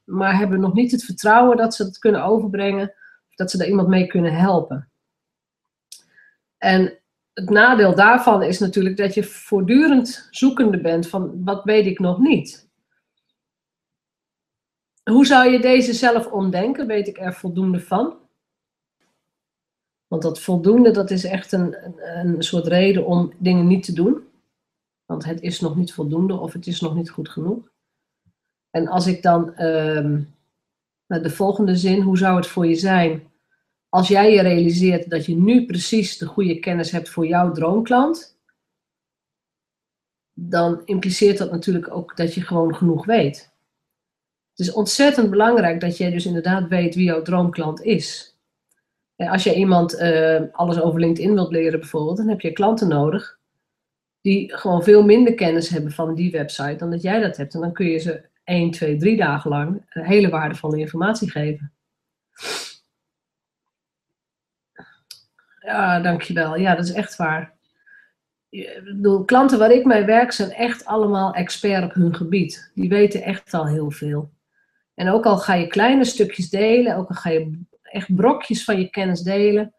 [0.04, 2.94] maar hebben nog niet het vertrouwen dat ze het kunnen overbrengen,
[3.34, 4.88] dat ze daar iemand mee kunnen helpen.
[6.58, 6.98] En
[7.32, 12.18] het nadeel daarvan is natuurlijk dat je voortdurend zoekende bent van wat weet ik nog
[12.18, 12.68] niet.
[15.10, 16.86] Hoe zou je deze zelf omdenken?
[16.86, 18.16] Weet ik er voldoende van?
[20.06, 21.76] Want dat voldoende, dat is echt een,
[22.16, 24.28] een, soort reden om dingen niet te doen.
[25.04, 27.70] Want het is nog niet voldoende of het is nog niet goed genoeg.
[28.70, 30.20] En als ik dan uh,
[31.06, 33.32] de volgende zin, hoe zou het voor je zijn
[33.94, 38.38] als jij je realiseert dat je nu precies de goede kennis hebt voor jouw droomklant,
[40.32, 43.52] dan impliceert dat natuurlijk ook dat je gewoon genoeg weet.
[44.50, 48.38] Het is ontzettend belangrijk dat jij dus inderdaad weet wie jouw droomklant is.
[49.16, 53.38] Als je iemand uh, alles over LinkedIn wilt leren bijvoorbeeld, dan heb je klanten nodig
[54.20, 57.54] die gewoon veel minder kennis hebben van die website dan dat jij dat hebt.
[57.54, 61.72] En dan kun je ze 1, 2, 3 dagen lang hele waardevolle informatie geven.
[65.60, 66.56] Ja, dankjewel.
[66.56, 67.52] Ja, dat is echt waar.
[68.84, 72.70] Bedoel, klanten waar ik mee werk zijn echt allemaal expert op hun gebied.
[72.74, 74.32] Die weten echt al heel veel.
[74.94, 78.78] En ook al ga je kleine stukjes delen, ook al ga je echt brokjes van
[78.78, 79.74] je kennis delen,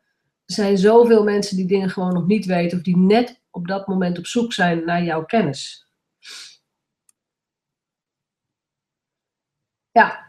[0.45, 3.87] er zijn zoveel mensen die dingen gewoon nog niet weten of die net op dat
[3.87, 5.84] moment op zoek zijn naar jouw kennis.
[9.95, 10.25] Ja,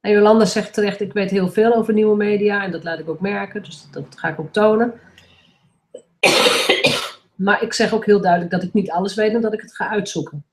[0.00, 3.08] en Jolanda zegt terecht, ik weet heel veel over nieuwe media en dat laat ik
[3.08, 4.92] ook merken, dus dat ga ik ook tonen.
[7.34, 9.74] Maar ik zeg ook heel duidelijk dat ik niet alles weet en dat ik het
[9.74, 10.44] ga uitzoeken.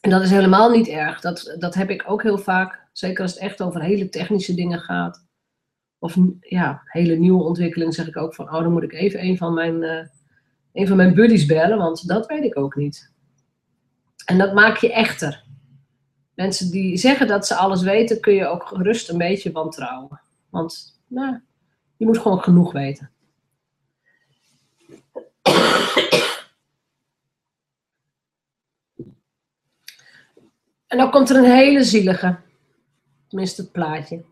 [0.00, 1.20] En dat is helemaal niet erg.
[1.20, 2.86] Dat, dat heb ik ook heel vaak.
[2.92, 5.26] Zeker als het echt over hele technische dingen gaat.
[5.98, 9.36] Of ja, hele nieuwe ontwikkeling zeg ik ook van, oh dan moet ik even een
[9.36, 10.04] van mijn, uh,
[10.72, 13.12] een van mijn buddies bellen, want dat weet ik ook niet.
[14.24, 15.46] En dat maakt je echter.
[16.38, 20.20] Mensen die zeggen dat ze alles weten, kun je ook gerust een beetje wantrouwen.
[20.50, 21.40] Want nou,
[21.96, 23.10] je moet gewoon genoeg weten.
[30.86, 32.38] En dan komt er een hele zielige.
[33.28, 34.24] Tenminste, het plaatje.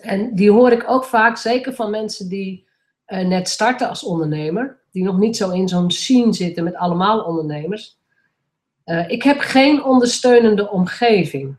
[0.00, 2.66] En die hoor ik ook vaak, zeker van mensen die
[3.06, 4.80] uh, net starten als ondernemer.
[4.90, 8.02] Die nog niet zo in zo'n scene zitten met allemaal ondernemers.
[8.84, 11.56] Uh, ik heb geen ondersteunende omgeving.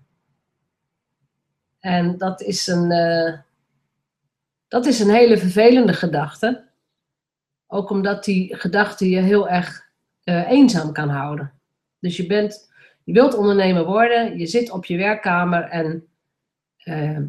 [1.79, 3.33] En dat is een, uh,
[4.67, 6.63] dat is een hele vervelende gedachte.
[7.67, 9.83] Ook omdat die gedachte je heel erg
[10.23, 11.51] eenzaam kan houden.
[11.99, 12.71] Dus je, bent,
[13.03, 16.07] je wilt ondernemer worden, je zit op je werkkamer en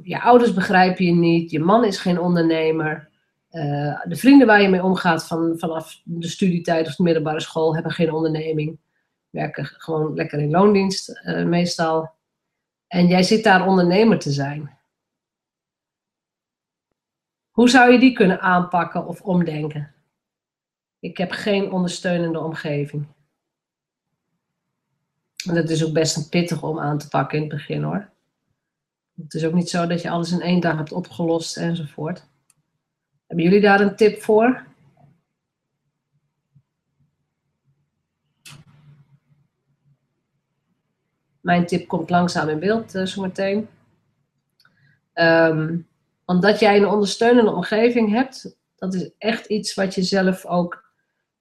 [0.02, 3.08] je ouders begrijpen je niet, je man is geen ondernemer.
[4.04, 7.92] De vrienden waar je mee omgaat van, vanaf de studietijd of de middelbare school hebben
[7.92, 8.78] geen onderneming.
[9.30, 12.10] Werken gewoon lekker in loondienst uh, meestal.
[12.86, 14.78] En jij zit daar ondernemer te zijn.
[17.50, 19.94] Hoe zou je die kunnen aanpakken of omdenken?
[20.98, 23.06] Ik heb geen ondersteunende omgeving.
[25.48, 28.08] En dat is ook best pittig om aan te pakken in het begin hoor.
[29.22, 32.26] Het is ook niet zo dat je alles in één dag hebt opgelost enzovoort.
[33.26, 34.66] Hebben jullie daar een tip voor?
[41.46, 43.68] Mijn tip komt langzaam in beeld uh, zometeen.
[45.14, 45.88] Um,
[46.24, 50.84] omdat jij een ondersteunende omgeving hebt, dat is echt iets wat je zelf ook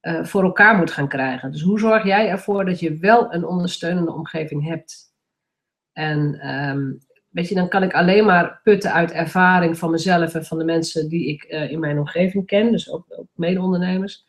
[0.02, 1.52] uh, voor elkaar moet gaan krijgen.
[1.52, 5.13] Dus hoe zorg jij ervoor dat je wel een ondersteunende omgeving hebt?
[5.94, 10.46] En um, weet je, dan kan ik alleen maar putten uit ervaring van mezelf en
[10.46, 14.28] van de mensen die ik uh, in mijn omgeving ken, dus ook, ook mede-ondernemers.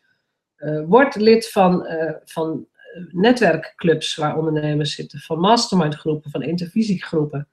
[0.87, 1.87] Word lid van,
[2.23, 2.67] van
[3.11, 7.47] netwerkclubs waar ondernemers zitten, van mastermindgroepen, van intervisiegroepen.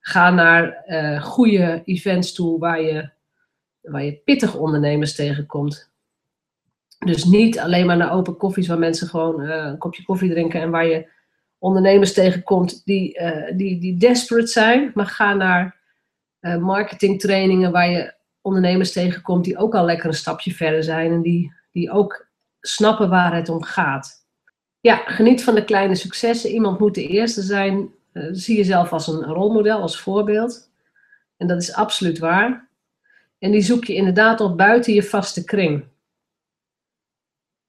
[0.00, 0.84] Ga naar
[1.20, 3.10] goede events toe waar je,
[3.80, 5.90] waar je pittige ondernemers tegenkomt.
[6.98, 10.70] Dus niet alleen maar naar open koffies waar mensen gewoon een kopje koffie drinken en
[10.70, 11.08] waar je
[11.58, 14.90] ondernemers tegenkomt die, uh, die, die desperate zijn.
[14.94, 15.76] Maar ga naar
[16.40, 21.22] uh, marketingtrainingen waar je ondernemers tegenkomt die ook al lekker een stapje verder zijn en
[21.22, 22.28] die, die ook
[22.60, 24.17] snappen waar het om gaat.
[24.88, 26.50] Ja, geniet van de kleine successen.
[26.50, 27.90] Iemand moet de eerste zijn.
[28.12, 30.70] Uh, zie jezelf als een rolmodel, als voorbeeld.
[31.36, 32.68] En dat is absoluut waar.
[33.38, 35.84] En die zoek je inderdaad op buiten je vaste kring.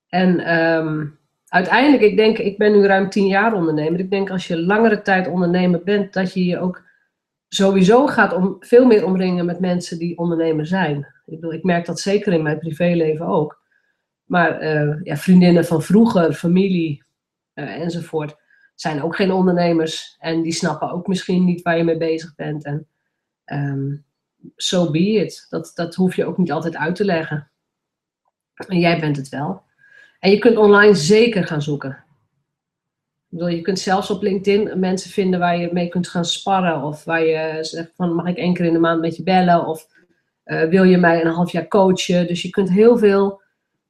[0.08, 4.00] En um, uiteindelijk, ik denk, ik ben nu ruim tien jaar ondernemer.
[4.00, 6.84] Ik denk als je langere tijd ondernemer bent, dat je je ook
[7.48, 10.98] sowieso gaat om, veel meer omringen met mensen die ondernemer zijn.
[11.26, 13.62] Ik, bedoel, ik merk dat zeker in mijn privéleven ook.
[14.24, 17.08] Maar uh, ja, vriendinnen van vroeger, familie
[17.68, 18.36] enzovoort,
[18.76, 20.16] zijn ook geen ondernemers.
[20.20, 22.66] En die snappen ook misschien niet waar je mee bezig bent.
[22.66, 22.88] En
[23.46, 24.06] um,
[24.56, 25.46] so be it.
[25.50, 27.52] Dat, dat hoef je ook niet altijd uit te leggen.
[28.68, 29.62] En jij bent het wel.
[30.20, 32.04] En je kunt online zeker gaan zoeken.
[33.28, 36.82] Bedoel, je kunt zelfs op LinkedIn mensen vinden waar je mee kunt gaan sparren.
[36.82, 39.66] Of waar je zegt van mag ik één keer in de maand met je bellen.
[39.66, 39.88] Of
[40.46, 42.28] uh, wil je mij een half jaar coachen.
[42.28, 43.39] Dus je kunt heel veel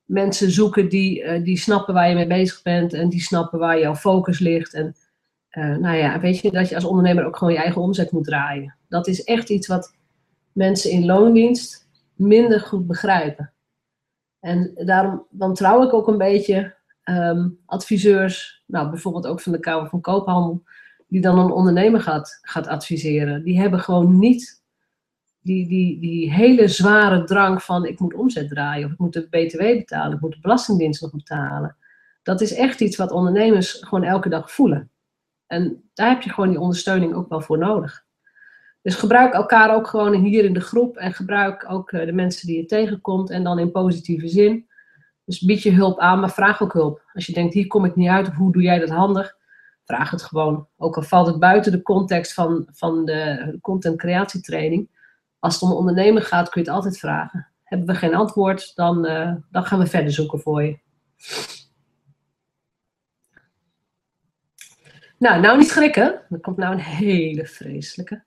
[0.09, 2.93] mensen zoeken die, uh, die snappen waar je mee bezig bent.
[2.93, 4.73] En die snappen waar jouw focus ligt.
[4.73, 4.95] En
[5.51, 8.23] uh, nou ja, weet je dat je als ondernemer ook gewoon je eigen omzet moet
[8.23, 8.75] draaien.
[8.87, 9.95] Dat is echt iets wat
[10.51, 13.53] mensen in loondienst minder goed begrijpen.
[14.39, 19.59] En daarom dan trouw ik ook een beetje um, adviseurs, nou bijvoorbeeld ook van de
[19.59, 20.63] Kamer van Koophandel,
[21.07, 23.43] die dan een ondernemer gaat, gaat adviseren.
[23.43, 24.58] Die hebben gewoon niet
[25.41, 29.27] die, die, die hele zware drang van ik moet omzet draaien, of ik moet de
[29.29, 31.77] BTW betalen, ik moet de Belastingdienst nog betalen.
[32.23, 34.91] Dat is echt iets wat ondernemers gewoon elke dag voelen.
[35.47, 38.05] En daar heb je gewoon die ondersteuning ook wel voor nodig.
[38.81, 42.47] Dus gebruik elkaar ook gewoon hier in de groep en gebruik ook eh, de mensen
[42.47, 44.67] die je tegenkomt en dan in positieve zin.
[45.25, 47.09] Dus bied je hulp aan, maar vraag ook hulp.
[47.13, 49.37] Als je denkt, hier kom ik niet uit of hoe doe jij dat handig,
[49.83, 50.67] vraag het gewoon.
[50.77, 54.89] Ook al valt het buiten de context van, van de content creatietraining.
[55.39, 57.47] Als het om ondernemen gaat, kun je het altijd vragen.
[57.63, 60.79] Hebben we geen antwoord, dan, uh, dan gaan we verder zoeken voor je.
[65.17, 66.21] Nou, nou niet schrikken.
[66.29, 68.23] Er komt nou een hele vreselijke.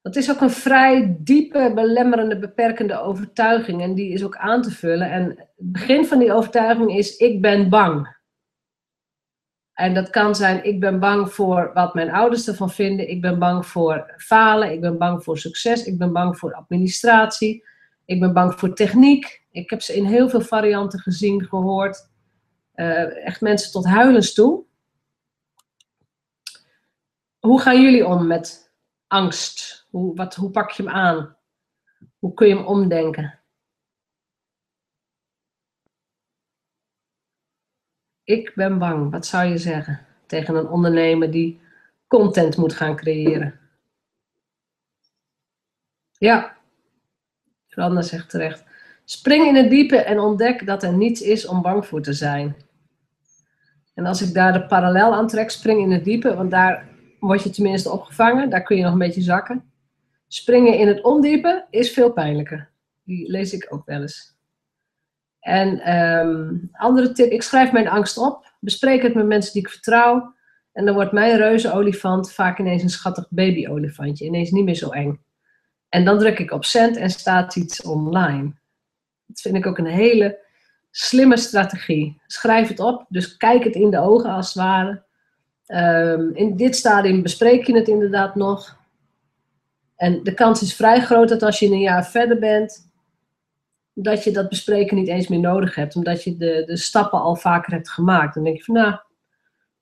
[0.00, 3.82] Dat is ook een vrij diepe, belemmerende, beperkende overtuiging.
[3.82, 5.10] En die is ook aan te vullen.
[5.10, 8.17] En het begin van die overtuiging is: ik ben bang.
[9.78, 13.10] En dat kan zijn, ik ben bang voor wat mijn ouders ervan vinden.
[13.10, 14.72] Ik ben bang voor falen.
[14.72, 15.84] Ik ben bang voor succes.
[15.84, 17.64] Ik ben bang voor administratie.
[18.04, 19.42] Ik ben bang voor techniek.
[19.50, 22.08] Ik heb ze in heel veel varianten gezien, gehoord.
[22.74, 24.64] Uh, echt mensen tot huilens toe.
[27.38, 28.72] Hoe gaan jullie om met
[29.06, 29.86] angst?
[29.90, 31.36] Hoe, wat, hoe pak je hem aan?
[32.18, 33.37] Hoe kun je hem omdenken?
[38.28, 39.10] Ik ben bang.
[39.10, 41.60] Wat zou je zeggen tegen een ondernemer die
[42.06, 43.58] content moet gaan creëren?
[46.18, 46.56] Ja,
[47.68, 48.64] Randa zegt terecht.
[49.04, 52.56] Spring in het diepe en ontdek dat er niets is om bang voor te zijn.
[53.94, 56.88] En als ik daar de parallel aan trek, spring in het diepe, want daar
[57.20, 59.72] word je tenminste opgevangen, daar kun je nog een beetje zakken.
[60.26, 62.70] Springen in het ondiepe is veel pijnlijker.
[63.04, 64.37] Die lees ik ook wel eens.
[65.40, 69.68] En um, andere tip, ik schrijf mijn angst op, bespreek het met mensen die ik
[69.68, 70.34] vertrouw.
[70.72, 74.24] En dan wordt mijn reuze olifant vaak ineens een schattig baby-olifantje.
[74.24, 75.20] Ineens niet meer zo eng.
[75.88, 78.52] En dan druk ik op send en staat iets online.
[79.26, 80.38] Dat vind ik ook een hele
[80.90, 82.20] slimme strategie.
[82.26, 85.02] Schrijf het op, dus kijk het in de ogen als het ware.
[85.66, 88.76] Um, in dit stadium bespreek je het inderdaad nog.
[89.96, 92.87] En de kans is vrij groot dat als je een jaar verder bent,
[94.02, 97.36] dat je dat bespreken niet eens meer nodig hebt, omdat je de, de stappen al
[97.36, 98.34] vaker hebt gemaakt.
[98.34, 98.96] Dan denk je van, nou,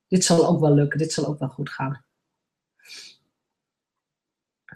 [0.09, 2.05] dit zal ook wel lukken, dit zal ook wel goed gaan.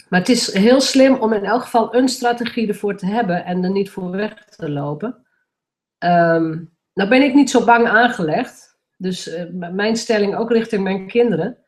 [0.09, 3.65] Maar het is heel slim om in elk geval een strategie ervoor te hebben en
[3.65, 5.27] er niet voor weg te lopen.
[5.99, 8.79] Um, nou ben ik niet zo bang aangelegd.
[8.97, 11.59] Dus uh, mijn stelling ook richting mijn kinderen.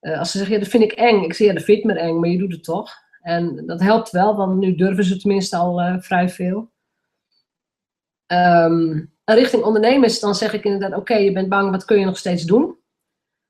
[0.00, 1.22] Uh, als ze zeggen, ja, dat vind ik eng.
[1.22, 2.92] Ik zeg, ja, dat vind ik me eng, maar je doet het toch.
[3.20, 6.70] En dat helpt wel, want nu durven ze tenminste al uh, vrij veel.
[8.32, 12.18] Um, richting ondernemers, dan zeg ik inderdaad, oké, je bent bang, wat kun je nog
[12.18, 12.76] steeds doen?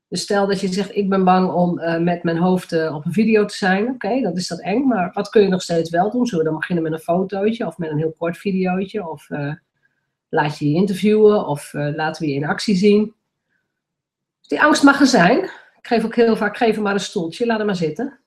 [0.07, 3.05] Dus stel dat je zegt, ik ben bang om uh, met mijn hoofd uh, op
[3.05, 3.89] een video te zijn.
[3.89, 6.25] Oké, dat is dat eng, maar wat kun je nog steeds wel doen?
[6.25, 9.09] Zullen we dan beginnen met een fotootje of met een heel kort videootje?
[9.09, 9.53] Of uh,
[10.29, 13.13] laat je je interviewen of laten we je in actie zien?
[14.41, 15.43] Die angst mag er zijn.
[15.77, 18.19] Ik geef ook heel vaak, geef hem maar een stoeltje, laat hem maar zitten.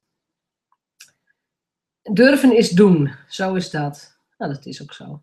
[2.03, 4.19] Durven is doen, zo is dat.
[4.39, 5.23] Nou, dat is ook zo.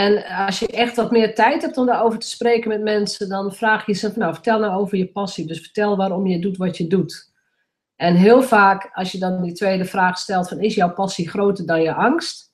[0.00, 3.54] En als je echt wat meer tijd hebt om daarover te spreken met mensen, dan
[3.54, 5.46] vraag je ze, nou vertel nou over je passie.
[5.46, 7.32] Dus vertel waarom je doet wat je doet.
[7.96, 11.66] En heel vaak, als je dan die tweede vraag stelt van is jouw passie groter
[11.66, 12.52] dan je angst?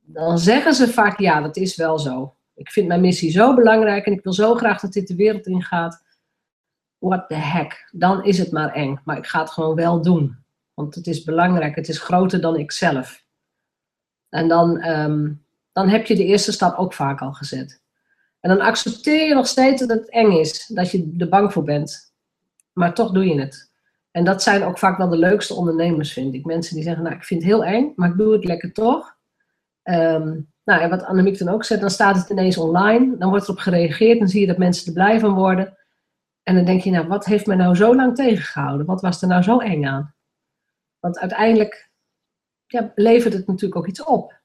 [0.00, 2.36] Dan zeggen ze vaak ja, dat is wel zo.
[2.54, 5.46] Ik vind mijn missie zo belangrijk en ik wil zo graag dat dit de wereld
[5.46, 6.04] in gaat.
[6.98, 7.88] What the heck?
[7.92, 9.00] Dan is het maar eng.
[9.04, 10.44] Maar ik ga het gewoon wel doen.
[10.74, 11.74] Want het is belangrijk.
[11.74, 13.24] Het is groter dan ik zelf.
[14.28, 15.43] En dan, um,
[15.74, 17.82] dan heb je de eerste stap ook vaak al gezet.
[18.40, 21.64] En dan accepteer je nog steeds dat het eng is, dat je er bang voor
[21.64, 22.12] bent.
[22.72, 23.72] Maar toch doe je het.
[24.10, 26.44] En dat zijn ook vaak wel de leukste ondernemers, vind ik.
[26.44, 29.16] Mensen die zeggen, nou, ik vind het heel eng, maar ik doe het lekker toch.
[29.82, 33.16] Um, nou, en wat Annemiek dan ook zegt, dan staat het ineens online.
[33.16, 35.78] Dan wordt erop gereageerd, dan zie je dat mensen er blij van worden.
[36.42, 38.86] En dan denk je, nou, wat heeft me nou zo lang tegengehouden?
[38.86, 40.14] Wat was er nou zo eng aan?
[41.00, 41.90] Want uiteindelijk
[42.66, 44.42] ja, levert het natuurlijk ook iets op.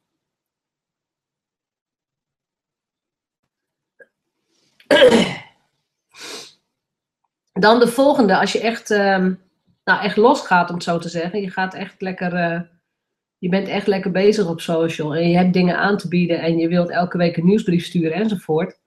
[7.52, 9.42] Dan de volgende, als je echt, um,
[9.84, 11.42] nou echt losgaat, om het zo te zeggen.
[11.42, 12.62] Je gaat echt lekker, uh,
[13.38, 15.16] je bent echt lekker bezig op social.
[15.16, 18.14] En je hebt dingen aan te bieden en je wilt elke week een nieuwsbrief sturen
[18.14, 18.80] enzovoort.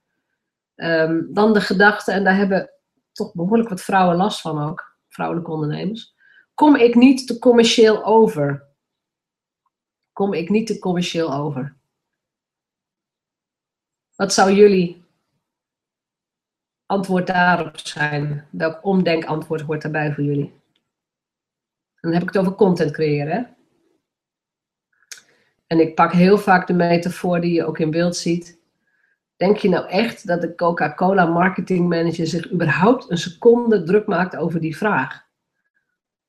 [0.76, 2.70] Um, dan de gedachte, en daar hebben
[3.12, 6.14] toch behoorlijk wat vrouwen last van ook, vrouwelijke ondernemers.
[6.54, 8.66] Kom ik niet te commercieel over?
[10.12, 11.76] Kom ik niet te commercieel over?
[14.14, 15.01] Wat zou jullie
[16.92, 18.48] antwoord daarop zijn?
[18.50, 20.60] Welk omdenkantwoord hoort daarbij voor jullie?
[22.00, 23.56] dan heb ik het over content creëren.
[25.66, 28.60] En ik pak heel vaak de metafoor die je ook in beeld ziet.
[29.36, 34.36] Denk je nou echt dat de Coca-Cola marketing manager zich überhaupt een seconde druk maakt
[34.36, 35.22] over die vraag?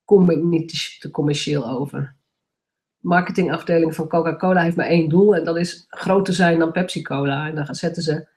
[0.04, 2.16] Kom ik niet te commercieel over?
[2.98, 7.48] De marketingafdeling van Coca-Cola heeft maar één doel en dat is groter zijn dan Pepsi-Cola.
[7.48, 8.28] En daar zetten ze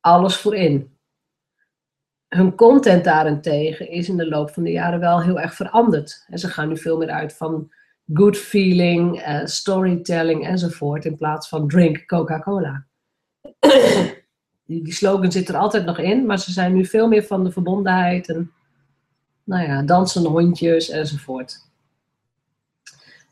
[0.00, 1.00] alles voor in
[2.36, 6.24] hun content daarentegen is in de loop van de jaren wel heel erg veranderd.
[6.28, 7.72] En ze gaan nu veel meer uit van
[8.12, 12.84] good feeling, uh, storytelling enzovoort, in plaats van drink Coca-Cola.
[14.66, 17.52] die, slogan zit er altijd nog in, maar ze zijn nu veel meer van de
[17.52, 18.52] verbondenheid en
[19.44, 21.70] nou ja, dansende hondjes enzovoort.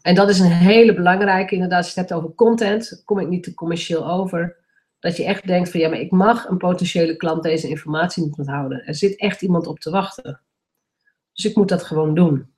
[0.02, 3.28] En dat is een hele belangrijke, inderdaad, als je het hebt over content, kom ik
[3.28, 4.56] niet te commercieel over.
[5.00, 8.38] Dat je echt denkt van ja, maar ik mag een potentiële klant deze informatie niet
[8.38, 8.86] onthouden.
[8.86, 10.40] Er zit echt iemand op te wachten.
[11.32, 12.54] Dus ik moet dat gewoon doen.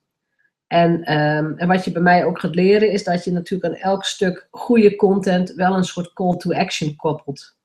[0.66, 3.80] En, ehm, en wat je bij mij ook gaat leren is dat je natuurlijk aan
[3.80, 7.56] elk stuk goede content wel een soort call to action koppelt.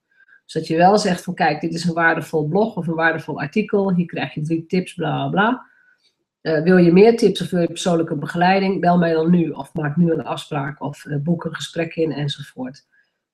[0.43, 3.39] Dus dat je wel zegt van kijk, dit is een waardevol blog of een waardevol
[3.39, 3.93] artikel.
[3.93, 5.65] Hier krijg je drie tips, bla bla.
[6.41, 8.81] Uh, wil je meer tips of wil je persoonlijke begeleiding?
[8.81, 12.11] Bel mij dan nu of maak nu een afspraak of uh, boek een gesprek in
[12.11, 12.85] enzovoort.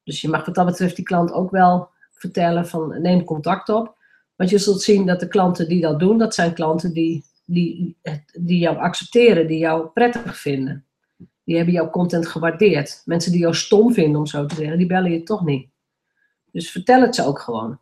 [0.04, 3.97] Dus je mag wat dat betreft die klant ook wel vertellen van neem contact op.
[4.36, 7.97] Want je zult zien dat de klanten die dat doen, dat zijn klanten die, die,
[8.39, 10.86] die jou accepteren, die jou prettig vinden.
[11.43, 13.01] Die hebben jouw content gewaardeerd.
[13.06, 15.70] Mensen die jou stom vinden, om zo te zeggen, die bellen je toch niet.
[16.51, 17.80] Dus vertel het ze ook gewoon.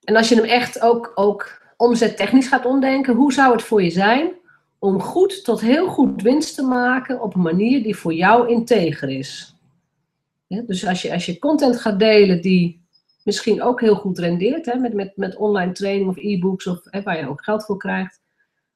[0.00, 3.90] En als je hem echt ook, ook omzettechnisch gaat omdenken, hoe zou het voor je
[3.90, 4.37] zijn
[4.78, 9.08] om goed tot heel goed winst te maken op een manier die voor jou integer
[9.08, 9.56] is?
[10.48, 12.86] Dus als je, als je content gaat delen die
[13.24, 17.02] misschien ook heel goed rendeert, hè, met, met, met online training of e-books, of, hè,
[17.02, 18.20] waar je ook geld voor krijgt,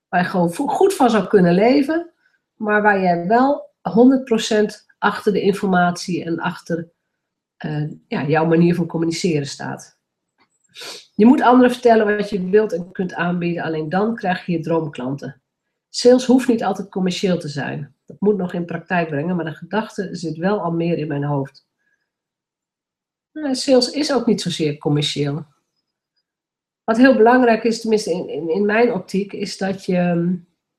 [0.08, 2.10] waar je gewoon goed van zou kunnen leven,
[2.56, 6.90] maar waar je wel 100% achter de informatie en achter
[7.66, 9.98] uh, ja, jouw manier van communiceren staat.
[11.14, 14.60] Je moet anderen vertellen wat je wilt en kunt aanbieden, alleen dan krijg je je
[14.60, 15.41] droomklanten.
[15.94, 17.94] Sales hoeft niet altijd commercieel te zijn.
[18.06, 21.24] Dat moet nog in praktijk brengen, maar de gedachte zit wel al meer in mijn
[21.24, 21.66] hoofd.
[23.32, 25.44] Nou, sales is ook niet zozeer commercieel.
[26.84, 30.32] Wat heel belangrijk is, tenminste in, in, mijn optiek, is dat je.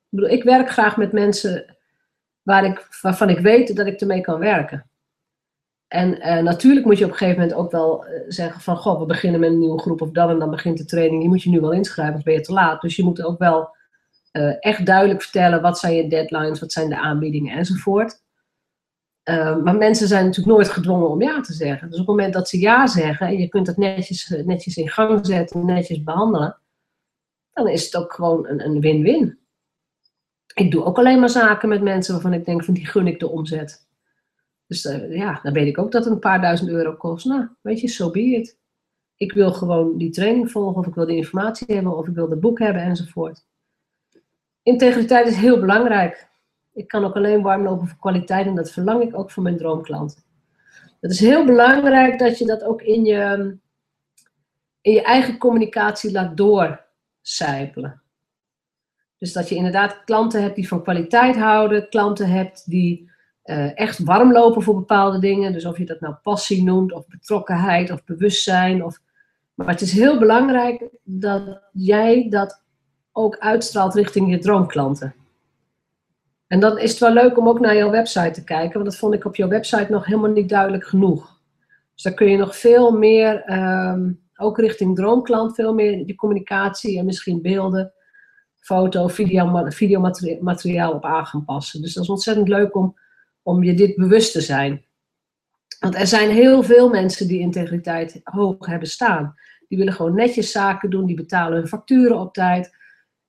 [0.04, 1.76] Ik, bedoel, ik werk graag met mensen
[2.42, 4.90] waar ik, waarvan ik weet dat ik ermee kan werken.
[5.88, 8.98] En uh, natuurlijk moet je op een gegeven moment ook wel uh, zeggen van, goh,
[8.98, 11.20] we beginnen met een nieuwe groep of dan en dan begint de training.
[11.20, 12.80] Die moet je nu wel inschrijven, of ben je te laat.
[12.80, 13.76] Dus je moet ook wel
[14.36, 18.22] uh, echt duidelijk vertellen, wat zijn je deadlines, wat zijn de aanbiedingen enzovoort.
[19.64, 21.90] maar mensen zijn natuurlijk nooit gedwongen om ja te zeggen.
[21.90, 24.88] Dus op het moment dat ze ja zeggen en je kunt dat netjes, netjes in
[24.88, 26.58] gang zetten, netjes behandelen,
[27.52, 29.38] dan is het ook gewoon een win-win.
[30.54, 33.18] Ik doe ook alleen maar zaken met mensen waarvan ik denk van die gun ik
[33.18, 33.86] de omzet.
[34.66, 37.26] Dus ja, dan weet ik ook dat het een paar duizend euro kost.
[37.26, 38.58] Nou, weet je, so be it.
[39.16, 42.30] Ik wil gewoon die training volgen, of ik wil die informatie hebben, of ik wil
[42.30, 43.44] het boek hebben, enzovoort.
[44.64, 46.28] Integriteit is heel belangrijk.
[46.72, 49.56] Ik kan ook alleen warm lopen voor kwaliteit en dat verlang ik ook voor mijn
[49.56, 50.22] droomklanten.
[51.00, 53.56] Het is heel belangrijk dat je dat ook in je,
[54.80, 58.02] in je eigen communicatie laat doorcijpelen.
[59.18, 63.10] Dus dat je inderdaad klanten hebt die van kwaliteit houden, klanten hebt die
[63.44, 65.52] uh, echt warm lopen voor bepaalde dingen.
[65.52, 68.84] Dus of je dat nou passie noemt, of betrokkenheid, of bewustzijn.
[68.84, 69.00] Of...
[69.54, 72.63] Maar het is heel belangrijk dat jij dat
[73.16, 75.14] ook uitstraalt richting je droomklanten.
[76.46, 78.96] En dan is het wel leuk om ook naar jouw website te kijken, want dat
[78.96, 81.40] vond ik op jouw website nog helemaal niet duidelijk genoeg.
[81.94, 86.98] Dus daar kun je nog veel meer, um, ook richting droomklant, veel meer je communicatie
[86.98, 87.92] en misschien beelden,
[88.56, 91.82] foto, video, videomateriaal op aan gaan passen.
[91.82, 92.96] Dus dat is ontzettend leuk om
[93.44, 94.84] om je dit bewust te zijn.
[95.80, 99.34] Want er zijn heel veel mensen die integriteit hoog hebben staan.
[99.68, 102.76] Die willen gewoon netjes zaken doen, die betalen hun facturen op tijd.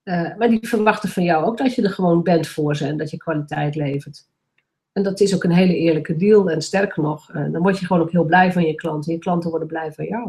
[0.05, 2.97] Uh, maar die verwachten van jou ook dat je er gewoon bent voor ze en
[2.97, 4.27] dat je kwaliteit levert.
[4.91, 6.49] En dat is ook een hele eerlijke deal.
[6.49, 9.13] En sterker nog, uh, dan word je gewoon ook heel blij van je klanten.
[9.13, 10.25] Je klanten worden blij van jou.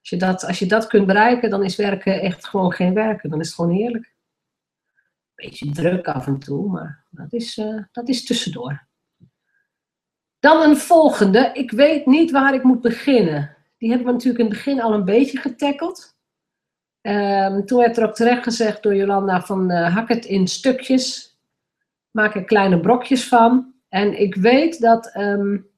[0.00, 3.30] Als je, dat, als je dat kunt bereiken, dan is werken echt gewoon geen werken.
[3.30, 4.14] Dan is het gewoon heerlijk
[5.42, 8.86] beetje druk af en toe, maar dat is, uh, dat is tussendoor.
[10.38, 11.50] Dan een volgende.
[11.52, 13.56] Ik weet niet waar ik moet beginnen.
[13.78, 16.18] Die hebben we natuurlijk in het begin al een beetje getackeld.
[17.02, 21.38] Um, toen werd er ook terecht gezegd door Jolanda van uh, hak het in stukjes.
[22.10, 23.74] Maak er kleine brokjes van.
[23.88, 25.68] En ik weet dat, um,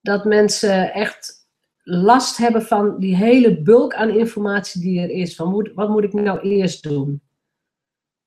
[0.00, 1.48] dat mensen echt
[1.82, 5.36] last hebben van die hele bulk aan informatie die er is.
[5.36, 7.22] Van wat moet ik nou eerst doen?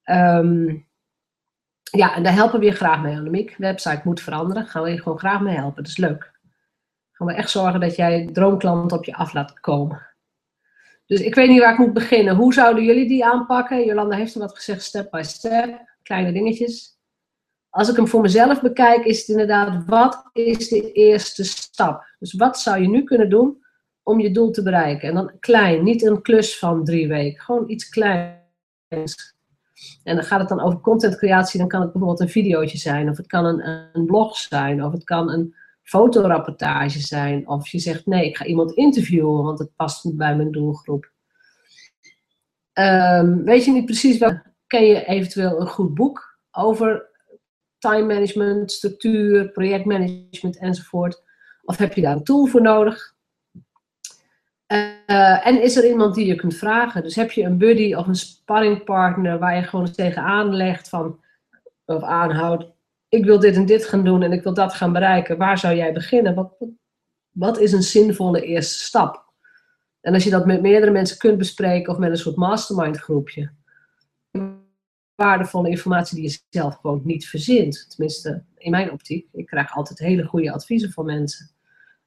[0.06, 0.88] Um,
[1.92, 3.56] ja, en daar helpen we je graag mee, Annemiek.
[3.58, 4.68] Website moet veranderen.
[4.68, 5.84] Gaan we je gewoon graag mee helpen.
[5.84, 6.32] Dat is leuk.
[7.12, 10.13] Gaan we echt zorgen dat jij droomklant op je af laat komen.
[11.06, 12.36] Dus ik weet niet waar ik moet beginnen.
[12.36, 13.86] Hoe zouden jullie die aanpakken?
[13.86, 15.92] Jolanda heeft er wat gezegd, step by step.
[16.04, 16.98] Kleine dingetjes.
[17.70, 22.06] Als ik hem voor mezelf bekijk, is het inderdaad, wat is de eerste stap?
[22.20, 23.66] Dus wat zou je nu kunnen doen
[24.04, 25.10] om je doel te bereiken?
[25.10, 27.42] En dan klein, niet een klus van drie weken.
[27.42, 29.34] Gewoon iets kleins
[30.04, 33.18] en dan gaat het dan over contentcreatie, dan kan het bijvoorbeeld een videootje zijn, of
[33.18, 38.06] het kan een, een blog zijn, of het kan een fotorapportage zijn, of je zegt
[38.06, 41.12] nee, ik ga iemand interviewen, want het past goed bij mijn doelgroep.
[42.74, 47.10] Um, weet je niet precies wel, ken je eventueel een goed boek over
[47.78, 51.24] time management, structuur, projectmanagement enzovoort?
[51.64, 53.14] Of heb je daar een tool voor nodig?
[54.68, 57.04] Uh, en is er iemand die je kunt vragen?
[57.04, 61.20] Dus heb je een buddy of een sparringpartner waar je gewoon eens tegenaan legt van,
[61.86, 62.66] of aanhoudt,
[63.14, 65.38] ik wil dit en dit gaan doen en ik wil dat gaan bereiken.
[65.38, 66.36] Waar zou jij beginnen?
[66.36, 66.56] Wat,
[67.32, 69.34] wat is een zinvolle eerste stap?
[70.02, 73.52] En als je dat met meerdere mensen kunt bespreken of met een soort mastermind groepje,
[75.16, 77.90] waardevolle informatie die je zelf gewoon niet verzint.
[77.90, 79.28] Tenminste, in mijn optiek.
[79.32, 81.50] Ik krijg altijd hele goede adviezen van mensen.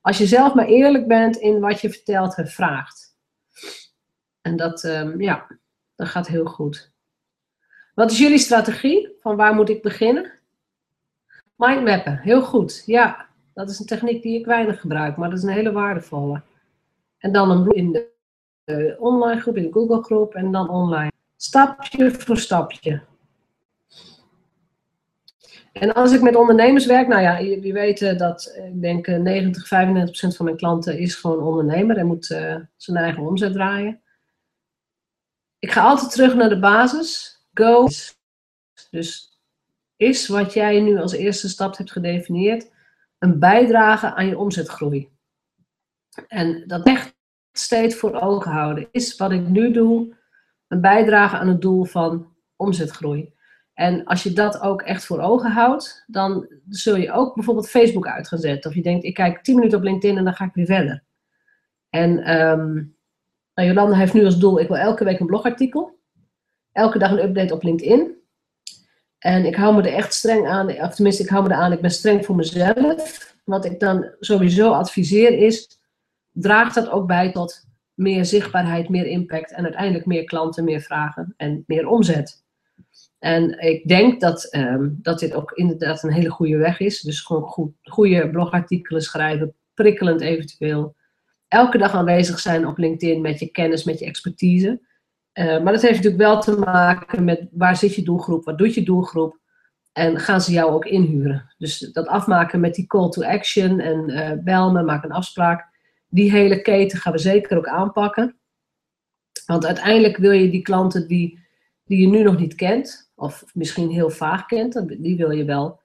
[0.01, 3.17] Als je zelf maar eerlijk bent in wat je vertelt en vraagt.
[4.41, 5.59] En dat, um, ja,
[5.95, 6.93] dat gaat heel goed.
[7.95, 9.17] Wat is jullie strategie?
[9.21, 10.36] Van waar moet ik beginnen?
[11.57, 12.83] Mindmappen, heel goed.
[12.87, 16.43] Ja, dat is een techniek die ik weinig gebruik, maar dat is een hele waardevolle.
[17.19, 18.15] En dan een in de
[18.65, 21.13] uh, online groep, in de Google groep en dan online.
[21.37, 23.03] Stapje voor stapje.
[25.73, 29.71] En als ik met ondernemers werk, nou ja, jullie weten dat eh, ik denk 90,
[29.71, 29.89] eh,
[30.33, 32.27] 95% van mijn klanten is gewoon ondernemer en moet
[32.77, 34.01] zijn eigen omzet draaien.
[35.59, 37.41] Ik ga altijd terug naar de basis.
[37.55, 37.89] Go.
[38.91, 39.36] Dus
[39.97, 42.71] is wat jij nu als eerste stap hebt gedefinieerd
[43.19, 45.09] een bijdrage aan je omzetgroei.
[46.29, 47.15] En dat echt
[47.53, 48.89] steeds voor ogen houden.
[48.91, 50.17] Is wat ik nu doe
[50.69, 53.35] een bijdrage aan het doel van omzetgroei?
[53.75, 58.07] En als je dat ook echt voor ogen houdt, dan zul je ook bijvoorbeeld Facebook
[58.07, 58.71] uit gaan zetten.
[58.71, 61.05] Of je denkt, ik kijk 10 minuten op LinkedIn en dan ga ik weer verder.
[61.91, 62.97] En um,
[63.55, 65.99] nou, Jolanda heeft nu als doel, ik wil elke week een blogartikel.
[66.73, 68.15] Elke dag een update op LinkedIn.
[69.27, 71.73] En ik hou me er echt streng aan, of tenminste ik hou me er aan,
[71.73, 73.35] ik ben streng voor mezelf.
[73.45, 75.79] Wat ik dan sowieso adviseer is,
[76.33, 81.35] draagt dat ook bij tot meer zichtbaarheid, meer impact en uiteindelijk meer klanten, meer vragen
[81.37, 82.45] en meer omzet.
[83.19, 87.01] En ik denk dat, um, dat dit ook inderdaad een hele goede weg is.
[87.01, 90.95] Dus gewoon goed, goede blogartikelen schrijven, prikkelend eventueel.
[91.49, 94.81] Elke dag aanwezig zijn op LinkedIn met je kennis, met je expertise.
[95.39, 98.75] Uh, maar dat heeft natuurlijk wel te maken met waar zit je doelgroep, wat doet
[98.75, 99.39] je doelgroep
[99.93, 101.55] en gaan ze jou ook inhuren.
[101.59, 105.75] Dus dat afmaken met die call to action en uh, bel me, maak een afspraak
[106.09, 108.37] die hele keten gaan we zeker ook aanpakken.
[109.47, 111.39] Want uiteindelijk wil je die klanten die,
[111.85, 115.81] die je nu nog niet kent, of misschien heel vaag kent, die wil je wel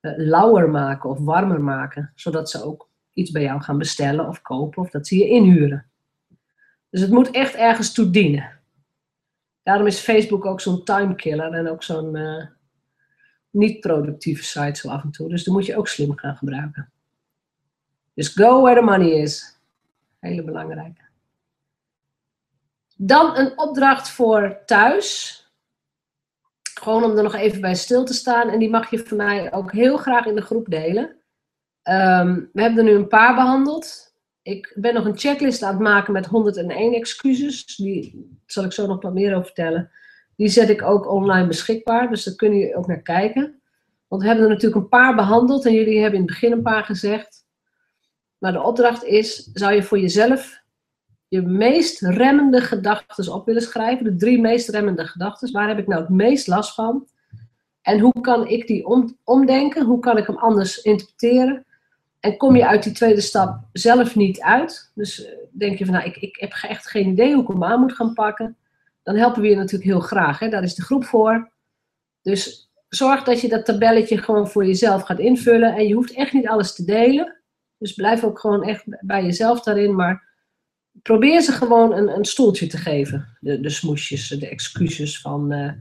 [0.00, 4.42] uh, lauwer maken of warmer maken, zodat ze ook iets bij jou gaan bestellen of
[4.42, 5.86] kopen of dat ze je inhuren.
[6.90, 8.55] Dus het moet echt ergens toe dienen.
[9.66, 12.46] Daarom is Facebook ook zo'n timekiller en ook zo'n uh,
[13.50, 15.28] niet-productieve site zo af en toe.
[15.28, 16.92] Dus daar moet je ook slim gaan gebruiken.
[18.14, 19.60] Dus go where the money is.
[20.18, 21.00] Hele belangrijke.
[22.96, 25.40] Dan een opdracht voor thuis.
[26.80, 28.48] Gewoon om er nog even bij stil te staan.
[28.48, 31.16] En die mag je van mij ook heel graag in de groep delen.
[31.82, 34.14] Ehm, we hebben er nu een paar behandeld.
[34.42, 37.76] Ik ben nog een checklist aan het maken met 101 excuses.
[37.76, 39.90] Die zal ik zo nog wat meer over vertellen.
[40.36, 42.08] Die zet ik ook online beschikbaar.
[42.08, 43.60] Dus daar kunnen jullie ook naar kijken.
[44.08, 45.66] Want we hebben er natuurlijk een paar behandeld.
[45.66, 47.44] En jullie hebben in het begin een paar gezegd.
[48.38, 50.64] Maar de opdracht is, zou je voor jezelf
[51.28, 54.04] je meest remmende gedachten op willen schrijven?
[54.04, 55.52] De drie meest remmende gedachten.
[55.52, 57.06] Waar heb ik nou het meest last van?
[57.82, 59.84] En hoe kan ik die om, omdenken?
[59.84, 61.65] Hoe kan ik hem anders interpreteren?
[62.20, 64.90] En kom je uit die tweede stap zelf niet uit?
[64.94, 67.64] Dus eh, denk je van, nou, ik, ik heb echt geen idee hoe ik hem
[67.64, 68.56] aan moet gaan pakken.
[69.02, 70.38] Dan helpen we je natuurlijk heel graag.
[70.38, 70.48] Hè?
[70.48, 71.52] Daar is de groep voor.
[72.22, 75.74] Dus zorg dat je dat tabelletje gewoon voor jezelf gaat invullen.
[75.74, 77.36] En je hoeft echt niet alles te delen.
[77.78, 79.94] Dus blijf ook gewoon echt bij jezelf daarin.
[79.94, 80.28] Maar
[81.02, 83.36] probeer ze gewoon een, een stoeltje te geven.
[83.40, 85.72] De, de smoesjes, de excuses van uh,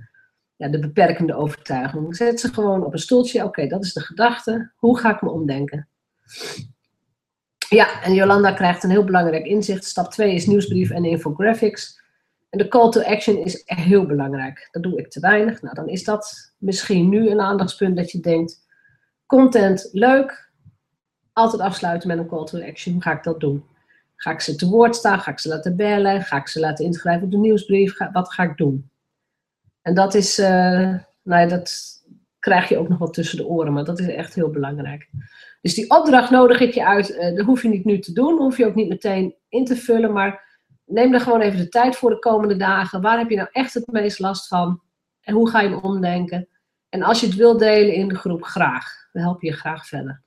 [0.56, 2.16] ja, de beperkende overtuiging.
[2.16, 3.44] Zet ze gewoon op een stoeltje.
[3.44, 4.72] Oké, dat is de gedachte.
[4.76, 5.90] Hoe ga ik me omdenken?
[7.70, 9.86] Ja, en Jolanda krijgt een heel belangrijk inzicht.
[9.86, 12.04] Stap 2 is nieuwsbrief en infographics.
[12.50, 14.68] En de call to action is heel belangrijk.
[14.72, 15.62] Dat doe ik te weinig.
[15.62, 18.66] Nou, dan is dat misschien nu een aandachtspunt dat je denkt:
[19.26, 20.52] content leuk,
[21.34, 22.94] altijd afsluiten met een call to action.
[22.94, 23.66] Hoe ga ik dat doen?
[24.16, 25.20] Ga ik ze te woord staan?
[25.20, 26.22] Ga ik ze laten bellen?
[26.22, 27.98] Ga ik ze laten inschrijven op de nieuwsbrief?
[28.12, 28.90] wat ga ik doen?
[29.82, 30.46] En dat is, uh,
[31.22, 31.94] nou ja, dat
[32.40, 35.10] krijg je ook nog wel tussen de oren, maar dat is echt heel belangrijk.
[35.66, 37.09] Dus die opdracht nodig ik je uit.
[37.09, 39.76] Uh, dat hoef je niet nu te doen, hoef je ook niet meteen in te
[39.76, 43.01] vullen, maar neem er gewoon even de tijd voor de komende dagen.
[43.01, 44.82] Waar heb je nou echt het meest last van?
[45.22, 46.47] En hoe ga je hem omdenken?
[46.89, 49.09] En als je het wilt delen in de groep, graag.
[49.11, 50.24] Dan help je graag verder.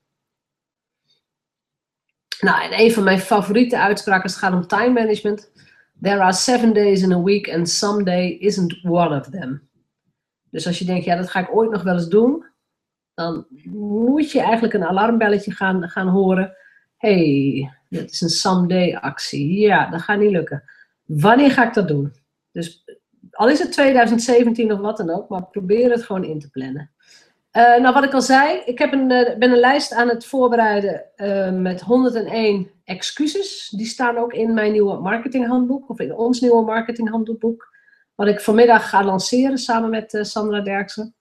[2.41, 5.53] Nou, en een van mijn favoriete uitspraken gaat om time management.
[6.03, 9.69] There are seven days in a week and some day isn't one of them.
[10.51, 12.48] Dus als je denkt, ja, dat ga ik ooit nog wel eens doen.
[13.19, 16.57] Dan moet je eigenlijk een alarmbelletje gaan, gaan horen.
[16.97, 19.59] hey, dit is een someday actie.
[19.59, 20.63] Ja, dat gaat niet lukken.
[21.05, 22.13] Wanneer ga ik dat doen?
[22.53, 22.85] Dus
[23.31, 26.91] al is het 2017 of wat dan ook, maar probeer het gewoon in te plannen.
[27.53, 30.27] Uh, nou, wat ik al zei, ik heb een, uh, ben een lijst aan het
[30.27, 33.69] voorbereiden uh, met 101 excuses.
[33.77, 37.77] Die staan ook in mijn nieuwe marketinghandboek, of in ons nieuwe marketinghandboek.
[38.15, 41.15] Wat ik vanmiddag ga lanceren samen met Sandra Derksen.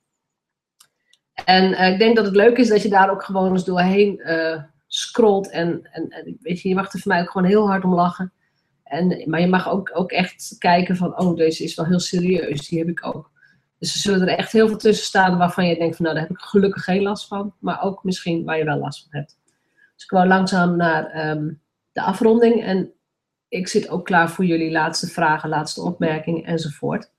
[1.45, 4.21] En ik denk dat het leuk is dat je daar ook gewoon eens doorheen
[4.87, 5.49] scrolt.
[5.49, 7.93] En, en, en, weet je, je mag er voor mij ook gewoon heel hard om
[7.93, 8.33] lachen.
[8.83, 12.67] En, maar je mag ook, ook echt kijken van, oh, deze is wel heel serieus.
[12.67, 13.31] Die heb ik ook.
[13.79, 16.27] Dus er zullen er echt heel veel tussen staan waarvan je denkt van, nou, daar
[16.27, 17.53] heb ik gelukkig geen last van.
[17.59, 19.37] Maar ook misschien waar je wel last van hebt.
[19.95, 21.61] Dus ik wou langzaam naar um,
[21.91, 22.63] de afronding.
[22.63, 22.91] En
[23.47, 27.11] ik zit ook klaar voor jullie laatste vragen, laatste opmerkingen enzovoort.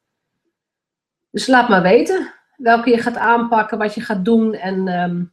[1.31, 5.33] Dus laat maar weten welke je gaat aanpakken, wat je gaat doen en um,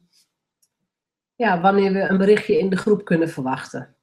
[1.36, 3.96] ja, wanneer we een berichtje in de groep kunnen verwachten.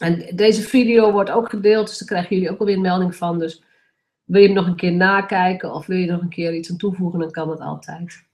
[0.00, 3.38] En deze video wordt ook gedeeld, dus daar krijgen jullie ook alweer een melding van.
[3.38, 3.62] Dus
[4.24, 6.76] wil je hem nog een keer nakijken of wil je nog een keer iets aan
[6.76, 8.26] toevoegen, dan kan dat altijd.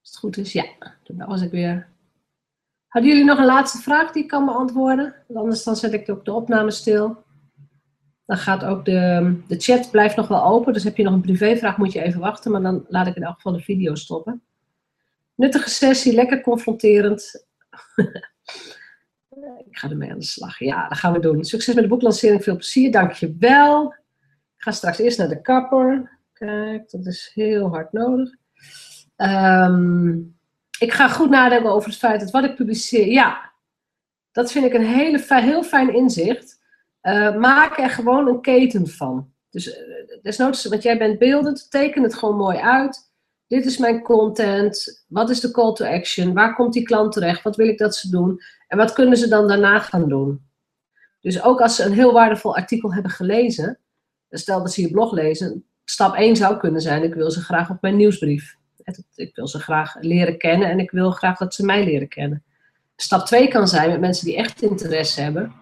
[0.00, 0.66] Als het goed is, ja.
[1.04, 1.88] Dan was ik weer.
[2.86, 5.14] Hadden jullie nog een laatste vraag die ik kan beantwoorden?
[5.34, 7.26] Anders dan zet ik ook de opname stil.
[8.28, 10.72] Dan gaat ook de, de chat blijft nog wel open.
[10.72, 12.50] Dus heb je nog een privévraag, moet je even wachten.
[12.50, 14.42] Maar dan laat ik in elk geval de video stoppen.
[15.34, 17.46] Nuttige sessie, lekker confronterend.
[19.68, 20.58] ik ga ermee aan de slag.
[20.58, 21.44] Ja, dat gaan we doen.
[21.44, 22.92] Succes met de boeklancering, veel plezier.
[22.92, 23.92] Dankjewel.
[24.56, 26.18] Ik ga straks eerst naar de kapper.
[26.32, 28.30] Kijk, dat is heel hard nodig.
[29.16, 30.38] Um,
[30.78, 33.52] ik ga goed nadenken over het feit dat wat ik publiceer, ja,
[34.32, 36.57] dat vind ik een hele, heel fijn inzicht.
[37.08, 39.32] Uh, maak er gewoon een keten van.
[39.50, 39.74] Dus uh,
[40.22, 43.08] desnoods, want jij bent beeldend, teken het gewoon mooi uit
[43.48, 47.42] dit is mijn content, wat is de call to action, waar komt die klant terecht,
[47.42, 50.46] wat wil ik dat ze doen en wat kunnen ze dan daarna gaan doen.
[51.20, 53.78] Dus ook als ze een heel waardevol artikel hebben gelezen,
[54.30, 57.70] stel dat ze je blog lezen, stap 1 zou kunnen zijn, ik wil ze graag
[57.70, 58.56] op mijn nieuwsbrief.
[59.14, 62.44] Ik wil ze graag leren kennen en ik wil graag dat ze mij leren kennen.
[62.96, 65.52] Stap 2 kan zijn met mensen die echt interesse hebben,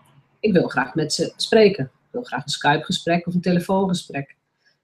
[0.41, 1.85] ik wil graag met ze spreken.
[1.85, 4.37] Ik wil graag een Skype gesprek of een telefoongesprek.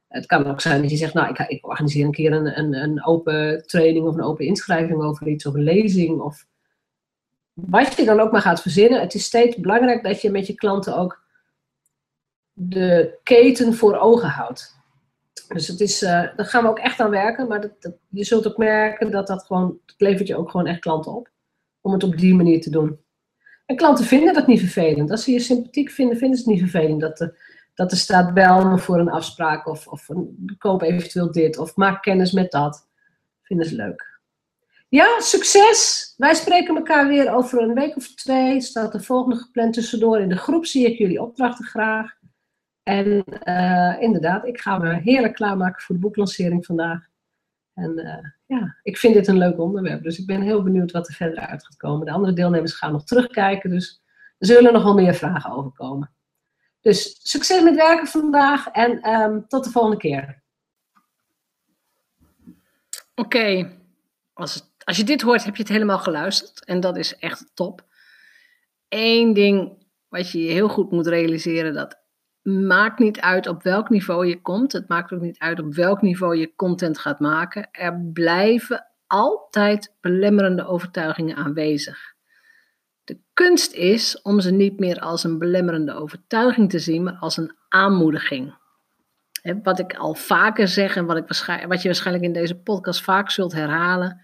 [0.09, 2.75] Het kan ook zijn dat je zegt, nou, ik, ik organiseer een keer een, een,
[2.75, 6.21] een, open training of een open inschrijving over iets, of een lezing.
[6.21, 6.47] Of
[7.53, 9.01] wat je dan ook maar gaat verzinnen.
[9.01, 11.23] Het is steeds belangrijk dat je met je klanten ook
[12.53, 14.81] de keten voor ogen houdt.
[15.49, 17.49] Dus het is, uh, daar gaan we ook echt aan werken.
[17.49, 20.81] Maar dat, je zult ook merken dat dat gewoon, het levert je ook gewoon echt
[20.81, 21.31] klanten op.
[21.81, 22.99] Om het op die manier te doen.
[23.67, 25.11] En klanten vinden dat niet vervelend.
[25.11, 28.35] Als ze je sympathiek vinden, vinden ze het niet vervelend dat de dat er staat
[28.35, 30.09] bel me voor een afspraak of, of
[30.59, 32.89] koop eventueel dit of maak kennis met dat.
[33.43, 34.21] Vinden ze leuk.
[34.89, 36.15] Ja, succes!
[36.17, 38.61] Wij spreken elkaar weer over een week of twee.
[38.61, 40.21] Staat de volgende gepland tussendoor.
[40.21, 42.15] In de groep zie ik jullie opdrachten graag.
[42.83, 47.07] En uh, inderdaad, ik ga me heerlijk klaarmaken voor de boeklancering vandaag.
[47.75, 50.03] En uh, ja, ik vind dit een leuk onderwerp.
[50.03, 52.07] Dus ik ben heel benieuwd wat er verder uit gaat komen.
[52.07, 53.71] De andere deelnemers gaan nog terugkijken.
[53.71, 54.03] Dus
[54.39, 56.15] er zullen nog wel meer vragen over komen.
[56.81, 60.43] Dus succes met werken vandaag en um, tot de volgende keer.
[63.15, 63.77] Oké,
[64.33, 66.65] als, als je dit hoort, heb je het helemaal geluisterd.
[66.65, 67.87] En dat is echt top.
[68.89, 72.02] Eén ding wat je heel goed moet realiseren, dat
[72.43, 74.73] maakt niet uit op welk niveau je komt.
[74.73, 77.69] Het maakt ook niet uit op welk niveau je content gaat maken.
[77.71, 82.15] Er blijven altijd belemmerende overtuigingen aanwezig.
[83.05, 87.37] De kunst is om ze niet meer als een belemmerende overtuiging te zien, maar als
[87.37, 88.55] een aanmoediging.
[89.63, 91.27] Wat ik al vaker zeg en wat, ik
[91.67, 94.21] wat je waarschijnlijk in deze podcast vaak zult herhalen.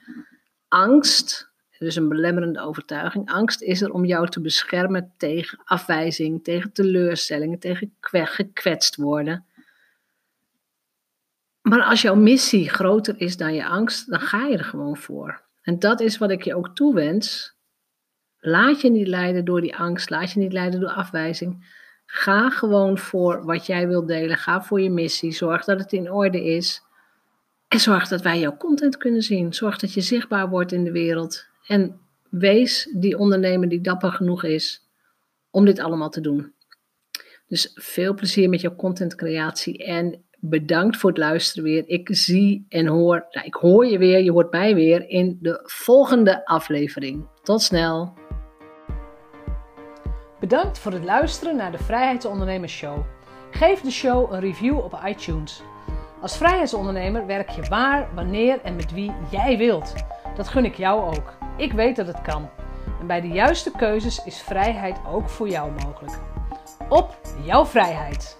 [0.68, 1.47] Angst,
[1.78, 3.30] dus een belemmerende overtuiging.
[3.30, 9.44] Angst is er om jou te beschermen tegen afwijzing, tegen teleurstellingen, tegen gekwetst worden.
[11.62, 15.42] Maar als jouw missie groter is dan je angst, dan ga je er gewoon voor.
[15.62, 17.56] En dat is wat ik je ook toewens
[18.40, 21.76] Laat je niet leiden door die angst, laat je niet leiden door afwijzing.
[22.06, 24.36] Ga gewoon voor wat jij wilt delen.
[24.36, 25.32] Ga voor je missie.
[25.32, 26.82] Zorg dat het in orde is.
[27.68, 29.54] En zorg dat wij jouw content kunnen zien.
[29.54, 31.46] Zorg dat je zichtbaar wordt in de wereld.
[31.68, 32.00] En
[32.30, 34.88] wees die ondernemer die dapper genoeg is
[35.50, 36.52] om dit allemaal te doen.
[37.46, 41.84] Dus veel plezier met jouw contentcreatie en bedankt voor het luisteren weer.
[41.86, 45.60] Ik zie en hoor, nou, ik hoor je weer, je hoort mij weer in de
[45.62, 47.28] volgende aflevering.
[47.42, 48.14] Tot snel.
[50.40, 53.04] Bedankt voor het luisteren naar de Vrijheidsondernemers Show.
[53.50, 55.62] Geef de show een review op iTunes.
[56.20, 59.94] Als vrijheidsondernemer werk je waar, wanneer en met wie jij wilt.
[60.36, 61.37] Dat gun ik jou ook.
[61.58, 62.50] Ik weet dat het kan.
[63.00, 66.18] En bij de juiste keuzes is vrijheid ook voor jou mogelijk.
[66.88, 68.36] Op jouw vrijheid!